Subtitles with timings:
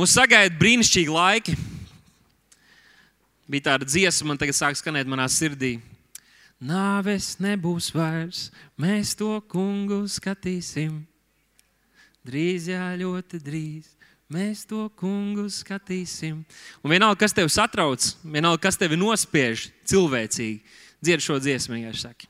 [0.00, 1.52] Mūs sagaida brīnišķīgi laiki.
[3.52, 5.74] Bija tāda dziesma, man tagad sāk skanēt manā sirdī.
[6.56, 8.46] Nāves nebūs vairs,
[8.80, 11.02] mēs to kungu skatīsim.
[12.24, 13.90] Drīz, jā, ļoti drīz.
[14.32, 16.46] Mēs to kungu skatīsim.
[16.80, 20.62] Un vienalga, kas tevi satrauc, vienalga, kas tevi nospiež cilvēcīgi,
[21.04, 22.24] dzied šo dziesmu, ja saka.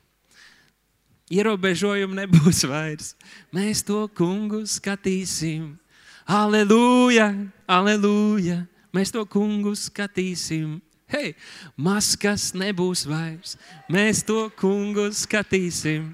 [1.31, 3.13] Ierobežojumu nebūs vairs.
[3.55, 5.77] Mēs to kungu skatīsim.
[6.31, 7.33] Aleluja,
[7.67, 8.61] aleluja.
[8.95, 10.77] Mēs to kungu skatīsim.
[11.11, 11.33] Hei,
[11.75, 13.57] maskas nebūs vairs.
[13.91, 16.13] Mēs to kungu skatīsim.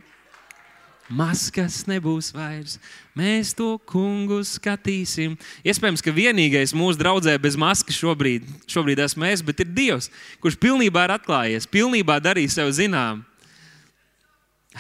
[1.14, 2.80] Maskas nebūs vairs.
[3.14, 5.36] Mēs to kungu skatīsim.
[5.62, 10.10] Iespējams, ka vienīgais mūsu draudzē bez maskas šobrīd, šobrīd esmu es, bet ir Dievs,
[10.42, 13.22] kurš pilnībā ir atklājies, pilnībā darījis sev zinām.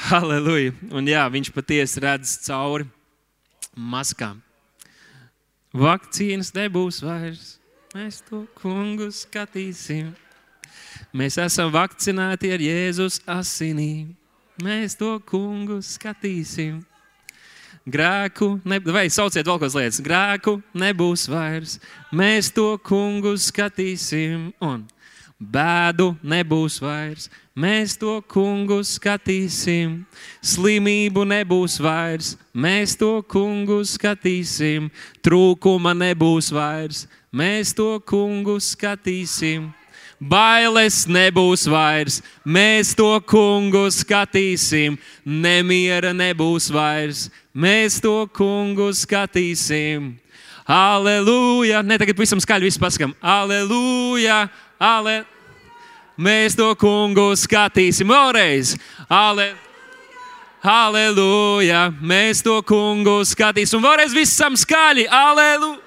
[0.09, 0.73] Halleluja!
[0.89, 2.89] Un jā, viņš patiesi redz cauri
[3.77, 4.41] maskām.
[5.77, 7.57] Vakcīnas nebūs vairs.
[7.93, 10.09] Mēs to kungu skatīsim.
[11.13, 14.15] Mēs esam vakcinēti ar Jēzus asinīm.
[14.63, 16.79] Mēs to kungu skatīsim.
[17.87, 21.77] Grēku, ne, vai sauciet vēl kādas lietas, grēku nebūs vairs.
[22.09, 24.49] Mēs to kungu skatīsim.
[24.57, 24.87] Un
[25.37, 27.29] bēdu nebūs vairs.
[27.57, 30.03] Mēs to kungu skatīsim.
[30.45, 32.35] Slimību nebūs vairs.
[32.53, 34.91] Mēs to kungu skatīsim.
[35.25, 37.07] Trūkuma nebūs vairs.
[37.33, 39.71] Mēs to kungu skatīsim.
[40.17, 44.97] Bailes nebūs vairs, mēs to kungu skatīsim.
[45.21, 50.15] Nemiera nebūs vairs, mēs to kungu skatīsim.
[50.65, 51.83] Aleluja!
[51.85, 53.13] Ne tagad pavisam skaļi viss pasakām.
[53.21, 54.47] Aleluja!
[54.81, 55.21] Ale...
[56.17, 58.73] Mēs to kungu skatīsim vēlreiz.
[59.05, 59.51] Ale...
[60.67, 61.91] Aleluja!
[62.01, 63.83] Mēs to kungu skatīsim.
[63.85, 65.05] Vēlreiz visam skaļi.
[65.13, 65.77] Aleluja!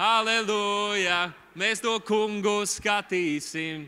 [0.00, 1.18] Aleluja!
[1.54, 3.84] Mēs to kungu skatīsim.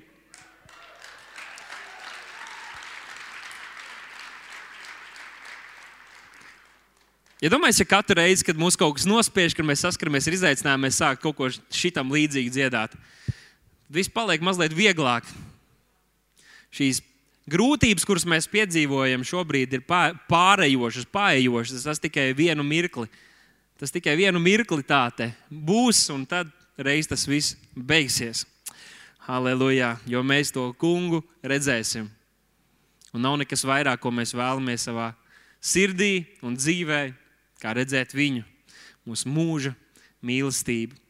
[7.42, 10.86] Ja domājat, ja katru reizi, kad mums kaut kas nospiež, kad mēs saskaramies ar izaicinājumu,
[10.86, 12.94] mēs sākam kaut ko šitam līdzīgi dziedāt,
[13.92, 15.26] viss paliek mazliet vieglāk.
[16.76, 17.00] Šīs
[17.48, 21.86] grūtības, kuras mēs piedzīvojam šobrīd, ir pārējošas, pārējošas.
[21.86, 23.08] Tas tikai vienu mirkli.
[23.80, 25.10] Tas tikai vienu mirkli tā
[25.50, 28.46] būs, un tad reiz tas viss beigsies.
[29.26, 29.96] Halleluja!
[30.06, 32.08] Jo mēs to kungu redzēsim.
[33.12, 35.10] Un nav nekas vairāk, ko mēs vēlamies savā
[35.60, 37.00] sirdī un dzīvē,
[37.62, 38.44] kā redzēt viņu,
[39.08, 39.72] mūsu mūža
[40.24, 41.05] mīlestību.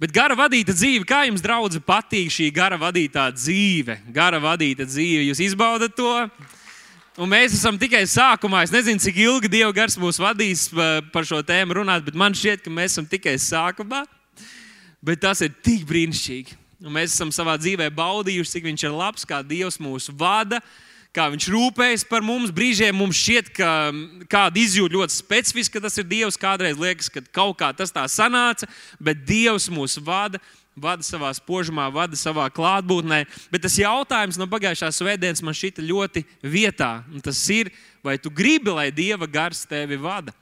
[0.00, 3.98] Bet gara vadīta dzīve, kā jums, draugi, patīk šī gara vadītā dzīve?
[4.14, 6.12] Gara vadīta dzīve, jūs izbaudat to?
[7.20, 8.62] Un mēs esam tikai sākumā.
[8.64, 10.70] Es nezinu, cik ilgi Dieva gars mūs vadīs
[11.12, 14.06] par šo tēmu runāt, bet man šķiet, ka mēs esam tikai sākumā.
[15.04, 16.56] Bet tas ir tik brīnišķīgi.
[16.82, 20.62] Un mēs esam savā dzīvē baudījuši, cik viņš ir labs, kā Dievs mūs vada,
[21.16, 22.52] kā viņš rūpējas par mums.
[22.54, 23.68] Brīžiem mums šķiet, ka
[24.32, 26.40] kāda izjūta ļoti specifiski, ka tas ir Dievs.
[26.40, 28.68] Kādreiz liekas, ka kaut kā tas tā sanāca,
[29.00, 30.42] bet Dievs mūs vada.
[30.72, 33.26] Vada savā spožumā, vada savā klātbūtnē.
[33.52, 37.02] Bet tas jautājums no pagājušās svētdienas man šķita ļoti vietā.
[37.20, 37.68] Tas ir,
[38.00, 40.32] vai tu gribi, lai Dieva gars tevi vada?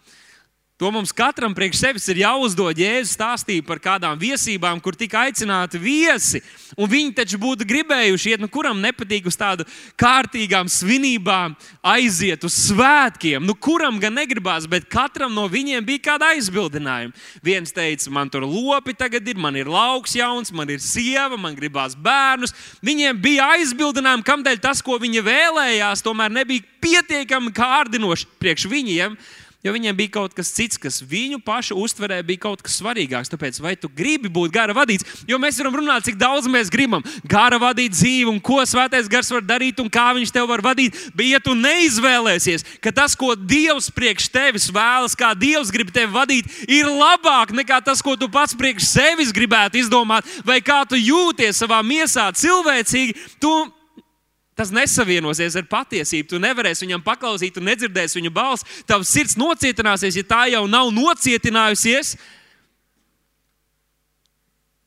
[0.80, 2.78] To mums katram priekš sevis ir jāuzdod.
[2.80, 6.40] Jēzus stāstīja par kādām viesībām, kur tika aicināti viesi.
[6.72, 9.66] Un viņi taču būtu gribējuši iet, nu, kuram nepatīk uz tādu
[10.00, 11.52] kārtīgām svinībām,
[11.84, 13.44] aiziet uz svētkiem.
[13.44, 17.12] Nu, kuram gan negribās, bet katram no viņiem bija kāda aizbildinājuma.
[17.44, 21.60] Viens teica, man tur lopi tagad ir, man ir lauks jauns, man ir sieva, man
[21.60, 22.56] gribās bērnus.
[22.80, 29.20] Viņiem bija aizbildinājumi, kamdēļ tas, ko viņi vēlējās, tomēr nebija pietiekami kārdinoši priekš viņiem.
[29.60, 33.28] Jo viņiem bija kaut kas cits, kas viņu pašu uztverē bija kaut kas svarīgāks.
[33.28, 37.04] Tāpēc, vai tu gribi būt gara vadīts, jo mēs varam runāt, cik daudz mēs gribam
[37.28, 40.96] gara vadīt dzīvi, un ko svētais gars var darīt, un kā viņš tev var vadīt.
[41.12, 46.08] Bet, ja tu neizvēlēsies, ka tas, ko Dievs priekš tevis vēlas, kā Dievs grib tevi
[46.14, 50.96] vadīt, ir labāk nekā tas, ko tu pats priekš sevis gribētu izdomāt, vai kā tu
[50.96, 53.52] jūties savā miesā cilvēcīgi, tu
[54.60, 56.34] Tas nesavienosies ar patiesību.
[56.34, 58.66] Tu nevarēsi viņam paklausīt, tu nedzirdēsi viņa balsi.
[58.84, 62.12] Tavs sirds nocietināsies, ja tā jau nav nocietinājusies.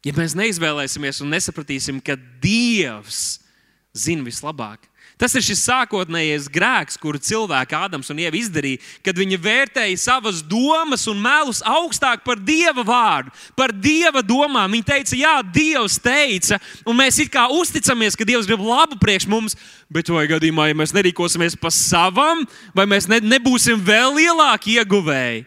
[0.05, 3.39] Ja mēs neizvēlēsimies un nesapratīsim, ka Dievs
[3.97, 4.85] zina vislabāk,
[5.23, 10.41] Tas ir šis sākotnējais grēks, kuru cilvēki Ādams un Ieva izdarīja, kad viņi vērtēja savas
[10.43, 14.75] domas un melus augstāk par Dieva vārdu, par Dieva domām.
[14.75, 19.29] Viņi teica, Jā, Dievs teica, un mēs it kā uzticamies, ka Dievs grib labu priekš
[19.31, 19.55] mums,
[19.87, 22.43] bet vai gadījumā, ja mēs nerīkosimies pa savam,
[22.75, 25.45] vai mēs ne, nebūsim vēl lielāki ieguvēji?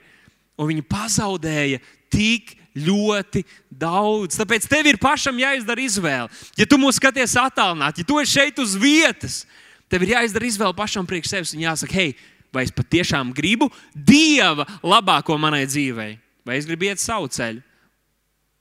[0.57, 4.41] Un viņi pazaudēja tik ļoti daudz.
[4.41, 6.33] Tāpēc tev ir pašam jāizdara izvēle.
[6.57, 9.43] Ja tu mūs skaties attālināti, ja tu esi šeit uz vietas,
[9.93, 12.17] tev ir jāizdara izvēle pašam priekš sevis un jāsaka, hei,
[12.55, 16.17] vai es patiešām gribu Dieva labāko manai dzīvei,
[16.47, 17.63] vai es gribu iet savu ceļu.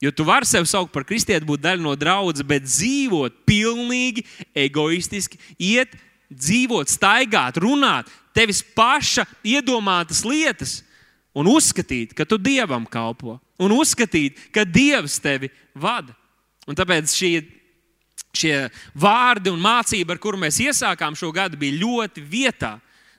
[0.03, 4.25] Jo tu vari sevi saukt par kristieti, būt daļa no draudzes, bet dzīvot pilnīgi
[4.65, 5.95] egoistiski, iet,
[6.29, 10.81] dzīvot, staigāt, runāt, tevis paša iedomātas lietas
[11.35, 16.15] un uzskatīt, ka tu dievam kalpo, un uzskatīt, ka dievs tevi vada.
[16.67, 17.31] Un tāpēc šie,
[18.37, 18.55] šie
[18.93, 22.75] vārdi un mācība, ar kuru mēs iesākām šo gadu, bija ļoti vietā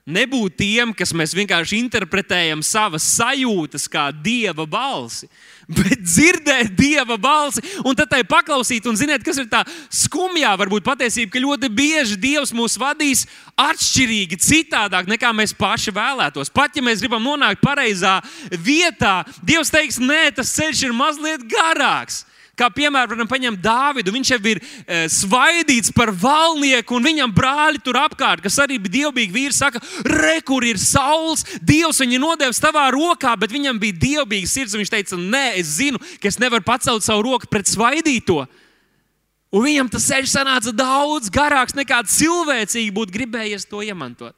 [0.06, 5.26] nebūt tiem, kas mēs vienkārši interpretējam savas sajūtas kā dieva balsi,
[5.66, 8.86] bet dzirdēt dieva balsi un tad tai paklausīt.
[8.86, 13.24] Un ziniet, kas ir tā skumjā, varbūt patiesība, ka ļoti bieži dievs mūs vadīs
[13.58, 16.54] atšķirīgi, citādāk nekā mēs paši vēlētos.
[16.54, 18.20] Pat ja mēs gribam nonākt pareizā
[18.54, 22.22] vietā, dievs teiks, nē, tas ceļš ir mazliet garāks.
[22.56, 24.12] Kā piemēram, varam paņemt Dāvidu.
[24.14, 28.94] Viņš jau ir e, svaidīts par valnieku, un viņam brāļi tur apkārt, kas arī bija
[28.94, 31.44] dievbijīgi vīri, saka, re, kur ir saules.
[31.60, 34.76] Dievs viņu nodevis tavā rokā, bet viņam bija dievbijīgs sirds.
[34.80, 38.46] Viņš teica, nē, es zinu, ka es nevaru pacelt savu roku pret svaidīto.
[39.52, 44.32] Un viņam tas ceļš sanāca daudz garāks nekā cilvēcīgi būtu gribējies to iemantot.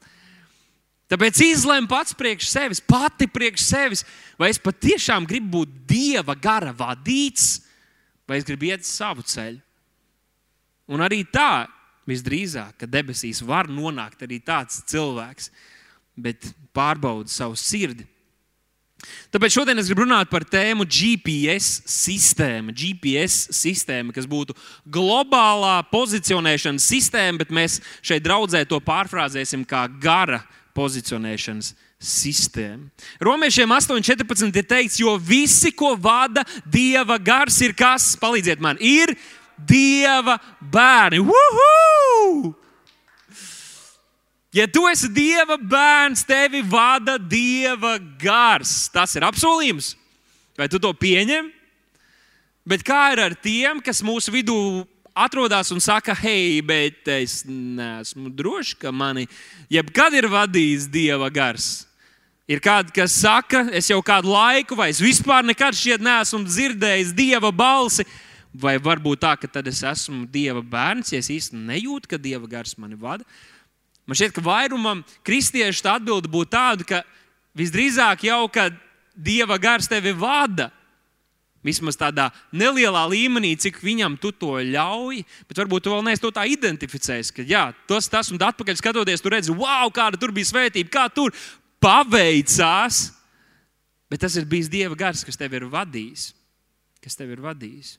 [1.09, 4.05] Tāpēc izlem pats priekš sevis, pati priekš sevis,
[4.37, 7.68] vai es patiešām gribu būt dieva gara vadīts
[8.29, 9.59] vai es gribu iet savu ceļu.
[10.89, 11.67] Un arī tā,
[12.09, 15.51] visdrīzāk, ka debesīs var nonākt arī tāds cilvēks,
[16.17, 18.07] bet pārbauda savu sirdi.
[19.31, 22.73] Tāpēc šodien es gribu runāt par tēmu GPS sistēma.
[22.75, 24.55] GPS sistēma, kas būtu
[24.91, 30.41] globālā pozicionēšanas sistēma, bet mēs šeit draudzē to pārfrāzēsim kā gara
[30.75, 32.87] pozicionēšanas sistēma sistēma.
[33.19, 38.13] Romiešiem 8,14 ir teikts, jo visi, ko vada Dieva gars, ir kas?
[38.19, 39.13] Palīdziet man, ir
[39.59, 41.19] Dieva bērni.
[41.19, 42.55] Woohoo!
[44.55, 48.87] Ja tu esi Dieva bērns, tevi vada Dieva gars.
[48.89, 49.93] Tas ir apsolījums.
[50.57, 51.51] Vai tu to pieņem?
[52.69, 54.55] Bet kā ir ar tiem, kas mūsu vidū
[55.13, 59.27] atrodas un saka, hei, bet es neesmu drošs, ka mani
[59.71, 61.88] jebkad ir vadījis Dieva gars?
[62.49, 67.13] Ir kādi, kas saka, es jau kādu laiku, vai es vispār nekad šeit neesmu dzirdējis
[67.13, 68.07] dieva balsi.
[68.49, 72.49] Vai varbūt tā, ka tad es esmu dieva bērns, ja es īsti nejūtu, ka dieva
[72.49, 73.27] gars mani vada.
[74.09, 77.03] Man šķiet, ka vairumam kristiešu tā atbilde būtu tāda, ka
[77.53, 78.73] visdrīzāk jau, kad
[79.13, 80.71] dieva gars tevi vada,
[81.59, 85.17] Vismaz tādā nelielā līmenī, cik viņam tu to ļauj,
[85.49, 87.33] bet varbūt tu vēl neesi to tā identificējis.
[87.35, 91.09] Ka, jā, tas, tas un atpakaļ skatoties, tu redzi, wow, kāda tur bija svētība, kā
[91.11, 91.35] tur
[91.83, 93.09] paveicās,
[94.11, 96.29] bet tas ir bijis Dieva gars, kas tevi ir vadījis.
[96.99, 97.95] Kas tevi ir vadījis.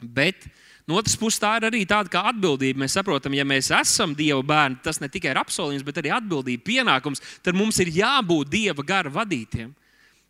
[0.00, 0.46] Bet
[0.88, 2.82] no otras puses, tā ir arī tāda kā atbildība.
[2.82, 6.64] Mēs saprotam, ja mēs esam Dieva bērni, tas ne tikai ir apsolījums, bet arī atbildība,
[6.66, 7.22] pienākums.
[7.44, 9.72] Tad mums ir jābūt Dieva gara vadītiem.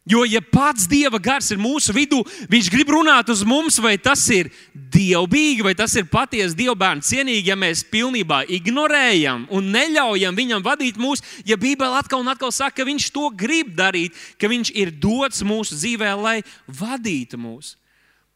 [0.09, 4.23] Jo, ja pats Dieva gars ir mūsu vidū, Viņš grib runāt uz mums, vai tas
[4.33, 10.65] ir dievbijīgi, vai tas ir patiesi dievbijīgi cienīgi, ja mēs pilnībā ignorējam un neļaujam Viņam
[10.65, 11.21] vadīt mūs.
[11.45, 15.45] Ja Bībele atkal un atkal saka, ka Viņš to grib darīt, ka Viņš ir dots
[15.45, 17.77] mūsu dzīvē, lai vadītu mūs.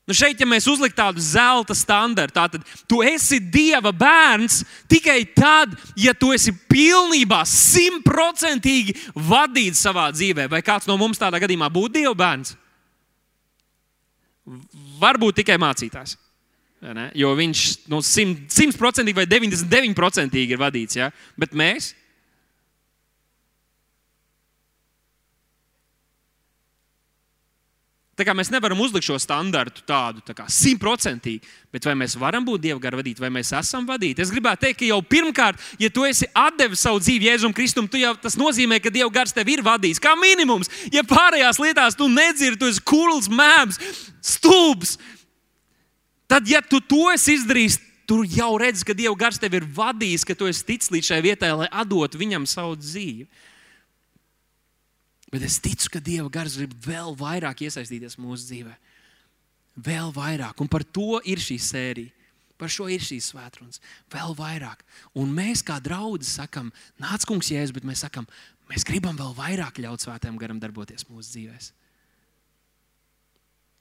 [0.04, 2.58] Nu šeit, ja mēs uzliktu tādu zelta standartu, tad
[2.90, 10.44] tu esi Dieva bērns tikai tad, ja tu esi pilnībā, simtprocentīgi vadīts savā dzīvē.
[10.52, 12.52] Vai kāds no mums tādā gadījumā būtu Dieva bērns?
[15.00, 16.18] Varbūt tikai mācītājs.
[17.16, 20.98] Jo viņš nu, simtprocentīgi vai 99% ir vadīts.
[21.00, 21.08] Ja?
[21.40, 21.94] Bet mēs
[28.14, 30.22] Tā kā mēs nevaram uzlikt šo standartu tādu
[30.54, 34.22] simtprocentīgi, bet vai mēs varam būt Dieva gara vadīti, vai mēs esam vadīti?
[34.22, 38.12] Es gribētu teikt, ka jau pirmkārt, ja tu esi devis savu dzīvi Jēzum Kristum, jau,
[38.22, 39.98] tas nozīmē, ka Dieva gars tev ir vadījis.
[40.02, 43.80] Kā minimums, ja pārējās lietās tu nedzirdi, tu esi kurls, mēms,
[44.22, 44.94] stulbs,
[46.30, 50.22] tad, ja tu to esi izdarījis, tu jau redzi, ka Dieva gars tev ir vadījis,
[50.28, 53.26] ka tu esi ticis līdz šai vietai, lai atdotu viņam savu dzīvi.
[55.34, 58.74] Bet es ticu, ka Dieva gars grib vēl vairāk iesaistīties mūsu dzīvē.
[59.82, 60.60] Vēl vairāk.
[60.62, 62.12] Un par to ir šī sērija.
[62.54, 63.80] Par šo ir šīs svētdienas.
[64.14, 64.84] Vēl vairāk.
[65.18, 66.70] Un mēs kā draugi sakām,
[67.02, 68.28] nāc, kungs, jēzus, bet mēs sakām,
[68.70, 71.66] mēs gribam vēl vairāk ļaut svētajam garam darboties mūsu dzīvēm.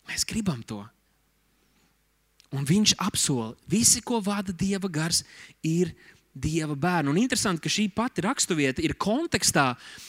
[0.09, 0.81] Mēs gribam to.
[2.53, 5.23] Un viņš apsola, visi, ko vada Dieva gars,
[5.65, 5.93] ir
[6.33, 7.11] Dieva bērnu.
[7.13, 9.67] Un interesanti, ka šī pati raksturvieta ir kontekstā.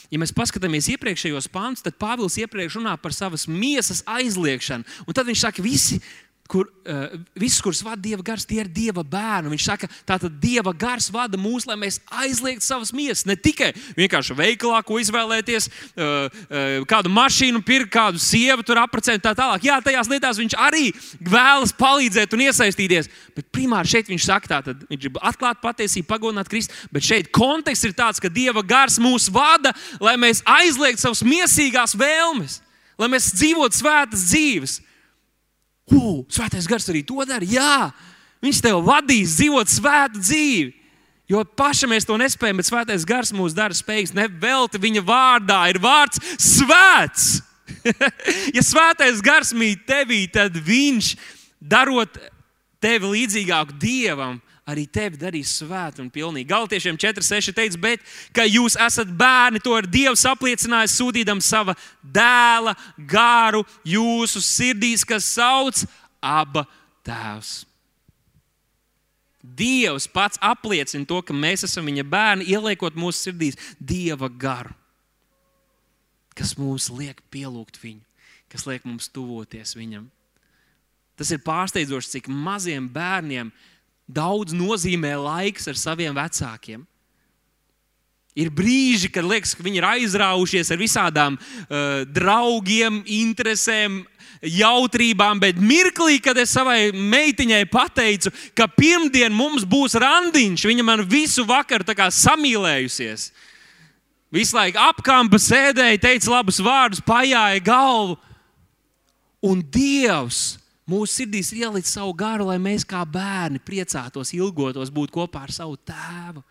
[0.09, 4.87] Ja mēs paskatāmies iepriekšējos pāns, tad Pāvils iepriekš runā par savas miesas aizliekšanu.
[5.05, 5.99] Un tad viņš saka, visi
[6.47, 9.49] kur uh, viss, kurus vada Dieva gars, tie ir Dieva bērni.
[9.55, 13.25] Viņš saka, tā tad Dieva gars vada mūs, lai mēs aizliegtu savas miesas.
[13.25, 19.23] Ne tikai vienkārši veikalā, ko izvēlēties, uh, uh, kādu mašīnu pirkt, kādu sievu tur apprecēt,
[19.25, 19.65] tā tālāk.
[19.65, 23.09] Jā, tajās lietās viņš arī vēlas palīdzēt un iesaistīties.
[23.33, 26.77] Bet primāri šeit viņš saka, tā, tad viņš grib atklāt patiesību, pagodināt Kristu.
[26.93, 31.97] Bet šeit konteksts ir tāds, ka Dieva gars mūs vada, lai mēs aizliegtu savas miesīgās
[31.97, 32.61] vēlmes,
[33.01, 34.83] lai mēs dzīvotu svētas dzīves.
[35.93, 37.45] Ugh, svētais gars arī to dara.
[37.45, 37.91] Jā,
[38.43, 40.73] viņš tev vadīs dzīvot svētu dzīvi.
[41.29, 44.13] Jo pašam mēs to nespējam, bet svētais gars mūs dara spējīgs.
[44.13, 47.39] Nevelti viņa vārdā ir vārds svēts.
[48.55, 51.15] ja svētais gars mīt tevī, tad viņš
[51.57, 52.19] darot
[52.81, 56.49] tevi līdzīgāku dievam, arī tevi darīs svētu un pilnīgi.
[56.49, 62.73] Galtiešiem 4,6 teica, bet, ka jūs esat bērni, to ir Dievs apliecinājis, sūtījam sava dēla
[62.97, 65.85] garu jūsu sirdīs, kas sauc
[66.25, 66.65] aba
[67.05, 67.61] tēvs.
[69.45, 74.73] Dievs pats apliecina to, ka mēs esam viņa bērni, ieliekot mūsu sirdīs Dieva garu,
[76.33, 78.01] kas mums liek pielūgt viņu,
[78.49, 80.09] kas liek mums tuvoties viņam.
[81.15, 83.74] Tas ir pārsteidzoši, cik maziem bērniem ir
[84.05, 86.83] daudz nozīmē laiks ar saviem vecākiem.
[88.35, 94.01] Ir brīži, kad liekas, ka viņi ir aizraujušies ar visādām uh, draugiem, interesēm,
[94.43, 101.05] jautrībām, bet mirklī, kad es savai meitiņai pateicu, ka pirmdien mums būs randiņš, viņa man
[101.07, 103.31] visu vakaru samīlējusies.
[104.35, 108.17] Visu laiku apkampa sēdēja, teica labus vārdus, pajāja galvu.
[109.45, 115.13] Un Dievs Mūsu sirdīs ir ielicis savu garu, lai mēs kā bērni priecātos, ilgotos būt
[115.15, 116.43] kopā ar savu tēvu,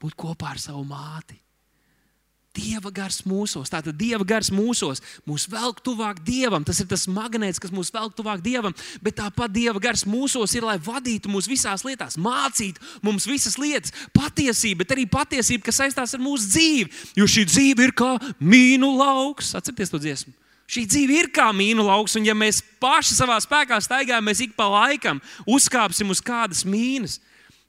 [0.00, 1.36] būt kopā ar savu māti.
[2.50, 4.98] Dieva gars mūsos, tātad Dieva gars mūsos,
[5.28, 6.64] mūs velk tuvāk Dievam.
[6.66, 8.74] Tas ir tas magnēts, kas mūs velk tuvāk Dievam,
[9.04, 13.94] bet tāpat Dieva gars mūsos ir, lai vadītu mūs visās lietās, mācītu mums visas lietas,
[14.16, 16.90] patiesību, bet arī patiesību, kas saistās ar mūsu dzīvi.
[17.20, 19.54] Jo šī dzīve ir kā mīnu lauks.
[19.54, 20.34] Atcerieties to dziesmu!
[20.70, 24.52] Šī dzīve ir kā mīnu lauks, un ja mēs paši savā spēkā staigājam, mēs ik
[24.54, 25.18] pa laikam
[25.50, 27.18] uzkāpsim uz kādas mīnas.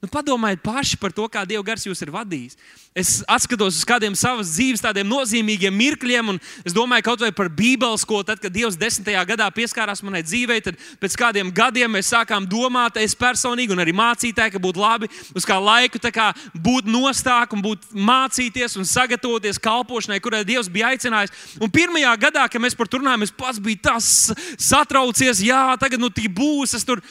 [0.01, 2.55] Nu, padomājiet paši par to, kā Dieva gars jūs ir vadījis.
[2.97, 3.09] Es
[3.43, 8.01] skatos uz kādiem savas dzīves tādiem nozīmīgiem mirkļiem, un es domāju kaut vai par Bībeles
[8.01, 8.25] skolu.
[8.25, 12.97] Tad, kad Dievs desmitajā gadā pieskārās manai dzīvei, tad pēc kādiem gadiem mēs sākām domāt,
[12.97, 17.61] es personīgi un arī mācītāji, ka būtu labi uz kā laiku kā būt nostāk un
[17.61, 21.61] būt mācīties un sagatavoties kalpošanai, kurai Dievs bija aicinājis.
[21.61, 26.01] Un pirmajā gadā, kad mēs par to runājām, es pats biju tas satraucies, jā, tagad
[26.01, 27.05] nu tī būs, es tur,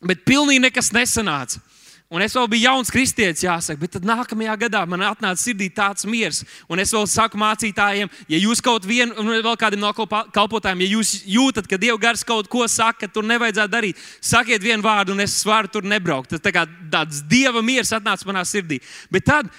[0.00, 1.68] bet pilnīgi nekas nesanāca.
[2.08, 6.06] Un es vēl biju jauns kristietis, jāsaka, bet tad nākamajā gadā man atnāca sirdī tāds
[6.08, 6.38] miers.
[6.72, 10.88] Un es vēl saku mācītājiem, ja jūs kaut vienu, un vēl kādam no kalpotājiem, ja
[10.94, 15.12] jūs jūtat, ka Dieva gars kaut ko saka, ka tur nevajadzētu darīt, sakiet vienu vārdu,
[15.12, 16.32] un es varu tur nebraukt.
[16.32, 18.80] Tas tā kā tāds Dieva miers atnāca manā sirdī.
[19.12, 19.52] Bet tad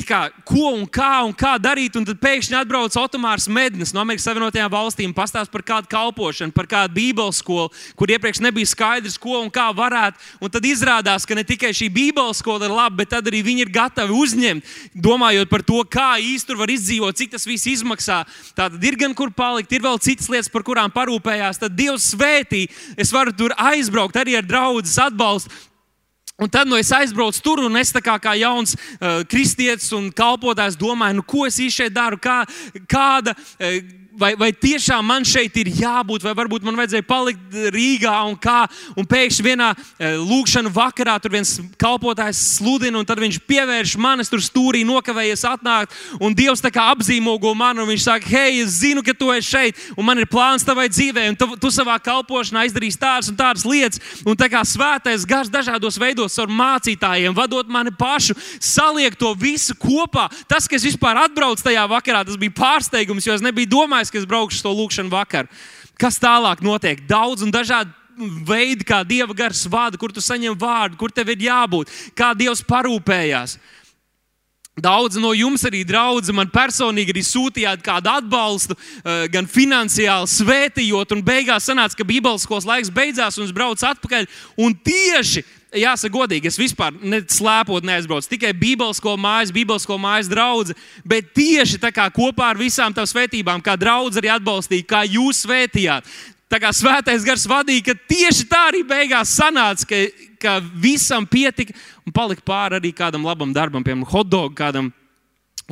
[0.00, 1.98] kā, ko un kā, un kā darīt.
[1.98, 6.68] Un tad pēkšņi atbrauc Otomārs Mednis no Amerikas Savienotajām valstīm, pastāsta par kādu kalpošanu, par
[6.70, 7.68] kādu Bībeles skolu,
[7.98, 10.16] kur iepriekš nebija skaidrs, ko un kā varētu.
[10.40, 13.74] Un tad izrādās, ka ne tikai šī Bībeles skola ir laba, bet arī viņi ir
[13.74, 16.14] gatavi uzņemt, domājot par to, kā
[16.46, 18.22] tur var izdzīvot, cik tas viss izmaksā.
[18.56, 21.60] Tātad ir gan kur palikt, ir vēl citas lietas, par kurām parūpējās.
[21.60, 22.64] Tad Dievs svētī,
[22.96, 25.52] es varu tur aizbraukt arī ar draugu atbalstu.
[26.42, 30.74] Un tad nu, es aizbraucu tur, un es kā, kā jauns uh, kristietis un kalpotājs
[30.80, 32.42] domāju, nu, ko es īstenībā šeit daru, kā,
[32.90, 33.36] kāda.
[33.62, 38.36] Uh, vai, vai tiešām man šeit ir jābūt, vai varbūt man vajadzēja palikt Rīgā un
[38.40, 38.64] kā.
[38.98, 44.30] Un pēkšņi vienā e, lūkšanā vakarā tur viens kalpotājs sludina, un tad viņš pievērš manis
[44.32, 45.96] tur stūrī, nokavējies atnākt.
[46.22, 49.52] Un Dievs tā kā apzīmogo mani, un viņš saka, hei, es zinu, ka tu esi
[49.52, 53.38] šeit, un man ir plāns tavai dzīvē, un tu, tu savā kalpošanā izdarīsi tādas un
[53.38, 54.00] tādas lietas.
[54.28, 59.76] Un tā kā svētais gars dažādos veidos ar mācītājiem, vadot mani pašu, saliek to visu
[59.78, 60.28] kopā.
[60.50, 64.10] Tas, ka es vispār atbraucu tajā vakarā, tas bija pārsteigums, jo es nebiju domājis domājis,
[64.10, 65.48] ka es braukšu to lūkšanu vakar.
[65.98, 67.06] Kas tālāk notiek?
[67.06, 67.90] Daudz un dažādi
[68.44, 72.62] veidi, kā Dieva gars vada, kur tu saņem vārdu, kur tev ir jābūt, kā Dievs
[72.62, 73.58] parūpējās.
[74.72, 81.12] Daudz no jums arī draugi man personīgi arī sūtījāt kādu atbalstu, eh, gan finansiāli svētījot,
[81.12, 84.26] un beigās sanāca, ka Bībeles skolas laiks beidzās, un es braucu atpakaļ.
[84.56, 85.44] Un tieši
[85.76, 88.30] jāsaka, godīgi, es vispār neslēpot neaizbraucu.
[88.34, 90.74] Tikai Bībeles mājas, Bībeles mājas draugs.
[91.04, 95.44] Bet tieši tā kā kopā ar visām tām svētībām, kā draugs arī atbalstīja, kā jūs
[95.46, 96.04] svētījāt.
[96.52, 100.00] Tā kā svētais gars vadīja, ka tieši tā arī beigās sanāca, ka,
[100.42, 101.72] ka visam pietika
[102.04, 104.92] un palika pāri arī kādam labam darbam, piemēram, hotdog kādam.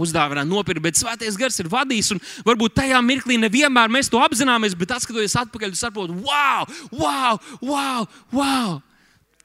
[0.00, 2.14] Uzdāvināt, nopirkt, bet svētais gars ir vadījis.
[2.47, 6.64] Varbūt tajā mirklī nevienmēr mēs to apzināmies, bet atskatoties atpakaļ, jūs saprotat, wow,
[6.95, 8.78] wow, wow, wow.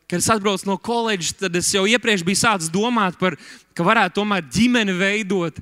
[0.05, 3.83] Kad es atbraucu no koledžas, tad es jau iepriekš biju sācis domāt par to, ka
[3.83, 5.59] varētu tomēr ģimeni veidot.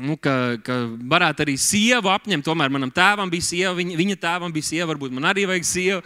[0.00, 0.76] Nu, ka, ka
[1.12, 2.44] varētu arī sievu apņemt.
[2.46, 6.00] Tomēr manam tēvam bija sieva, viņa, viņa tēvam bija sieva, varbūt man arī vajag sievu.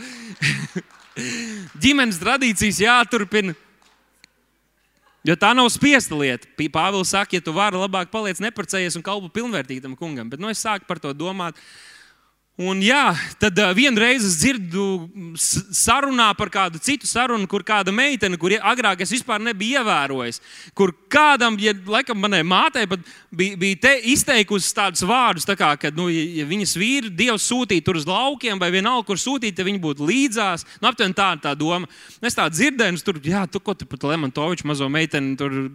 [1.84, 3.54] Ģimenes tradīcijas jāturpina.
[5.24, 6.50] Jo tā nav spiesta lieta.
[6.74, 10.28] Pāvils saka, ja tu vari, labāk paliec neprecējies un kalpo pilnvērtītam kungam.
[10.30, 11.56] Bet nu, es sāku par to domāt.
[12.54, 13.08] Un, jā,
[13.42, 15.08] tad vienreiz es dzirdu
[15.74, 20.38] sarunā par kādu citu sarunu, kur kāda meitene, kur agrāk es vispār nebiju ievērojis,
[20.70, 23.02] kur kādam, ja, laikam, manai mātei pat
[23.34, 27.98] bija, bija izteikusi tādus vārdus, tā kā, ka, nu, ja viņas vīru Dievs sūtīja tur
[27.98, 30.68] uz laukiem, vai vienalga, kur sūtīt, tad viņi būtu līdzās.
[30.78, 31.90] Nu, aptuveni tā ir tā doma.
[32.22, 35.72] Es tā dzirdēju, tur, jā, tu ko tu par Lemantoviču mazo meiteni tur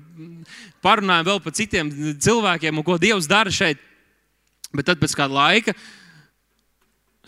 [0.80, 1.92] parunājam vēl par citiem
[2.24, 3.84] cilvēkiem un ko Dievs dara šeit.
[4.72, 5.74] Bet tad pēc kāda laika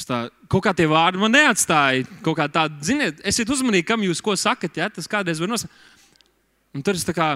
[0.08, 0.20] Tā,
[0.52, 2.06] kaut kā tie vārdi man neatstāja.
[2.24, 4.78] Tāda, ziniet, esiet uzmanīgi, kam jūs ko sakat.
[4.80, 4.90] Ja?
[4.94, 5.74] Tas kādreiz var nosaukt.
[6.72, 7.34] Un tur es tā kā,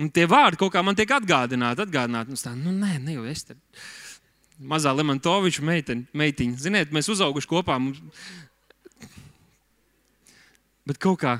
[0.00, 1.84] un tie vārdi kaut kā man tiek atgādināti.
[1.84, 2.38] atgādināti.
[2.40, 3.44] Tā, nu, nē, ne jau es.
[3.48, 3.58] Te...
[4.62, 6.58] Mazā Lemantoviča meitiņa.
[6.62, 7.78] Ziniet, mēs uzauguši kopā.
[7.82, 8.00] Mums...
[10.88, 11.36] Bet kaut kā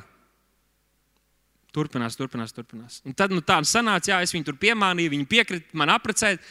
[1.75, 3.00] turpinās, turpinās, turpinās.
[3.09, 6.45] Un tad nu, tā sanāca, jā, es viņu tur piemānīju, viņi piekrita man apprecēt.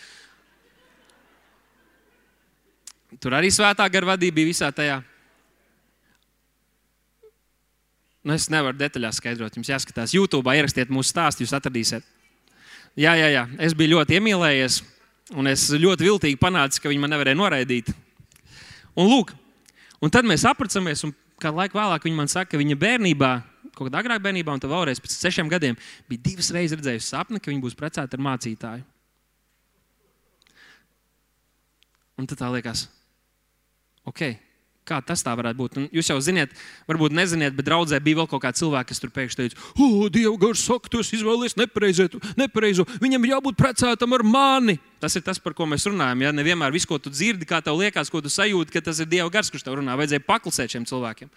[3.19, 5.01] Tur arī svētā gara vadība bija visā tajā.
[8.21, 9.55] Nu, es nevaru detaļās skaidrot.
[9.57, 12.05] Jums jāskatās YouTube, ierakstiet mūsu stāstu, jūs atradīsiet.
[12.99, 14.81] Jā, jā, jā, es biju ļoti iemīlējies,
[15.39, 17.91] un es ļoti viltīgi panācu, ka viņi man nevarēja noraidīt.
[18.99, 19.31] Un, lūk,
[20.03, 23.31] un tad mēs apprecāmies, un kādu laiku vēlāk viņa man saka, ka viņa bērnībā,
[23.71, 25.79] kaut kādā agrāk bērnībā, un tad vēlreiz pēc sešiem gadiem,
[26.11, 28.83] bija divas reizes redzējusi sapni, ka viņa būs precēta ar mācītāju.
[32.19, 32.85] Un tad tā liekas,
[34.07, 34.39] Okay.
[34.81, 35.75] Kā tas tā varētu būt?
[35.77, 36.55] Un jūs jau zināt,
[36.89, 40.33] varbūt neziniet, bet draudzē bija vēl kaut kāda cilvēka, kas tur pēkšņi teica, O, Dieva
[40.41, 41.55] gars saka, tu izvēlējies
[42.39, 42.87] nepareizo.
[43.03, 44.79] Viņam jābūt precētam ar mani.
[44.99, 46.25] Tas ir tas, par ko mēs runājam.
[46.25, 49.09] Ja nevienmēr viss, ko tu dzirdi, kā tev liekas, ko tu sajūti, ka tas ir
[49.11, 49.93] Dieva gars, kurš tev runā.
[50.01, 51.29] Vajadzēja paklusēt šiem cilvēkiem.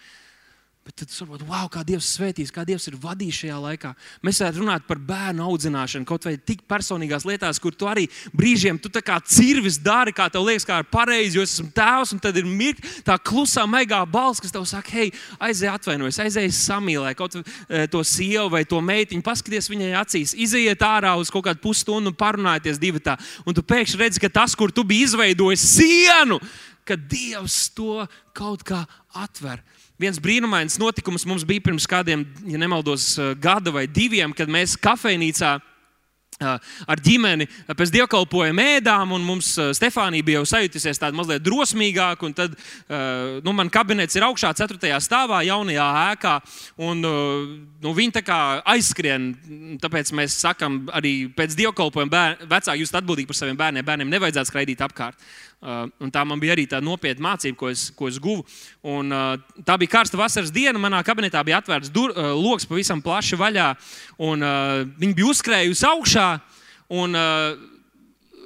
[0.85, 3.89] Bet tad jūs saprotat, wow, kā Dievs svētīs, kā Dievs ir vadījis šajā laikā.
[4.21, 8.03] Mēs varētu runāt par bērnu audzināšanu, kaut vai tik personīgās lietās, kur tu arī
[8.37, 12.13] brīžiem tu kā cirvis dari, kā tev liekas, kā ir pareizi, jo es esmu tēvs,
[12.13, 15.09] un tad ir mirkli, tā klusā, maigā balss, kas tev saka, hei,
[15.49, 20.85] aizej, atvainojies, aizej, samīlē kaut e, to sievu vai to meitiņu, paskaties viņai acīs, iziet
[20.85, 23.17] ārā uz kaut kādu pusstundu un parunājieties divi tā.
[23.41, 26.37] Un tu pēkšņi redzi, ka tas, kur tu biji izveidojis sienu,
[26.85, 28.03] ka Dievs to
[28.37, 28.85] kaut kā
[29.17, 29.65] atver.
[29.95, 34.75] Viens brīnumains notikums mums bija pirms kādiem, ja nemaldos, eh, gada vai diviem, kad mēs
[34.75, 36.57] kafejnīcā eh,
[36.91, 42.33] ar ģimeni pēc dievkalpojuma ēdām, un mums eh, Stefānija bija jau sajutusies tāda mazliet drosmīgāka.
[42.35, 42.59] Tad
[43.45, 44.99] nu, man kabinets ir augšā, 4.
[44.99, 46.35] stāvā, jaunajā ēkā.
[46.75, 48.41] Un, nu, viņi tā kā
[48.75, 49.31] aizskrien,
[49.79, 53.87] tāpēc mēs sakām, arī pēc dievkalpojuma vecāki jūs esat atbildīgi par saviem bērniem.
[53.87, 55.23] Bērniem nevajadzētu skraidīt apkārt.
[55.65, 58.43] Uh, tā man bija arī tā nopietna mācība, ko es, ko es guvu.
[58.85, 60.81] Un, uh, tā bija karsta vasaras diena.
[60.81, 63.71] Manā kabinetā bija atvērts dur, uh, lokus pavisam plaši vaļā.
[64.25, 64.45] Un,
[64.99, 66.27] viņi bija uzkrājusi augšā.
[66.93, 67.74] Un, uh,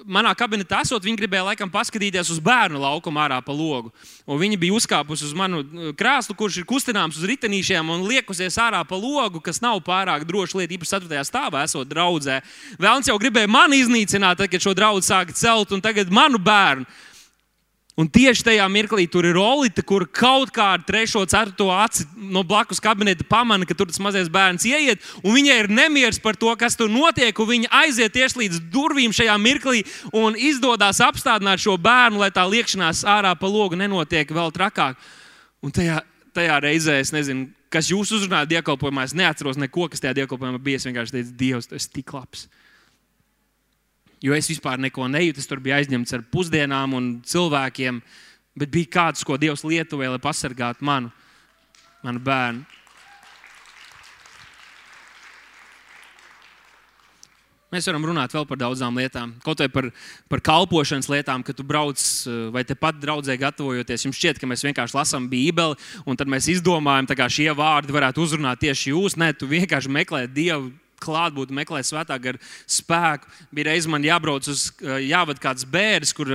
[0.10, 3.92] manā kabinetā esot, viņi gribēja laikam paskatīties uz bērnu laukumu ārā pa logu.
[4.26, 8.58] Un viņi bija uzkāpuši uz manu uh, krēslu, kurš ir kustināms uz ritenīšiem un liekusies
[8.62, 11.22] ārā pa logu, kas nav pārāk droša lieta, īpaši 4.
[11.30, 12.40] stāvā esot draudzē.
[12.82, 16.90] Vēlams jau gribēja mani iznīcināt, tad, kad šo draugu sāka celt, un tagad manu bērnu.
[18.00, 22.80] Un tieši tajā mirklī tur ir Olīte, kur kaut kāda trešo, ceturto aci no blakus
[22.80, 26.80] kabineta pamana, ka tur tas mazais bērns ieiet, un viņai ir nemieris par to, kas
[26.80, 27.36] tur notiek.
[27.50, 29.84] Viņa aiziet tieši līdz durvīm šajā mirklī
[30.16, 34.96] un izdodas apstādināt šo bērnu, lai tā liekšanās ārā pa logu nenotiek vēl trakāk.
[35.60, 36.00] Un tajā,
[36.38, 39.10] tajā reizē es nezinu, kas jūs uzrunājat dievkalpojumā.
[39.10, 40.80] Es neatceros neko, kas tajā dievkalpojumā bija.
[40.80, 42.48] Es vienkārši teicu, Dievs, tas ir tik labs
[44.24, 45.42] jo es vispār neko nejūtu.
[45.42, 48.02] Es tur biju aizņemts ar pusdienām un cilvēkiem,
[48.60, 51.14] bet bija kāds, ko Dievs lietoja, lai pasargātu manu,
[52.04, 52.68] manu bērnu.
[57.70, 59.36] Mēs varam runāt vēl par daudzām lietām.
[59.46, 59.86] Kaut vai par,
[60.26, 62.02] par kalpošanas lietām, kad tu brauc
[62.50, 64.08] vai tepat draudzē gatavojoties.
[64.08, 65.78] Jums šķiet, ka mēs vienkārši lasām Bībeli,
[66.10, 69.20] un tad mēs izdomājam, ka šie vārdi varētu uzrunāt tieši jūs.
[69.22, 70.72] Nē, tu vienkārši meklē Dievu
[71.04, 73.30] klātbūtni, meklē svētā gara spēku.
[73.56, 76.30] Bija reiz man jābrauc uz, jāvada kāds bērns, kur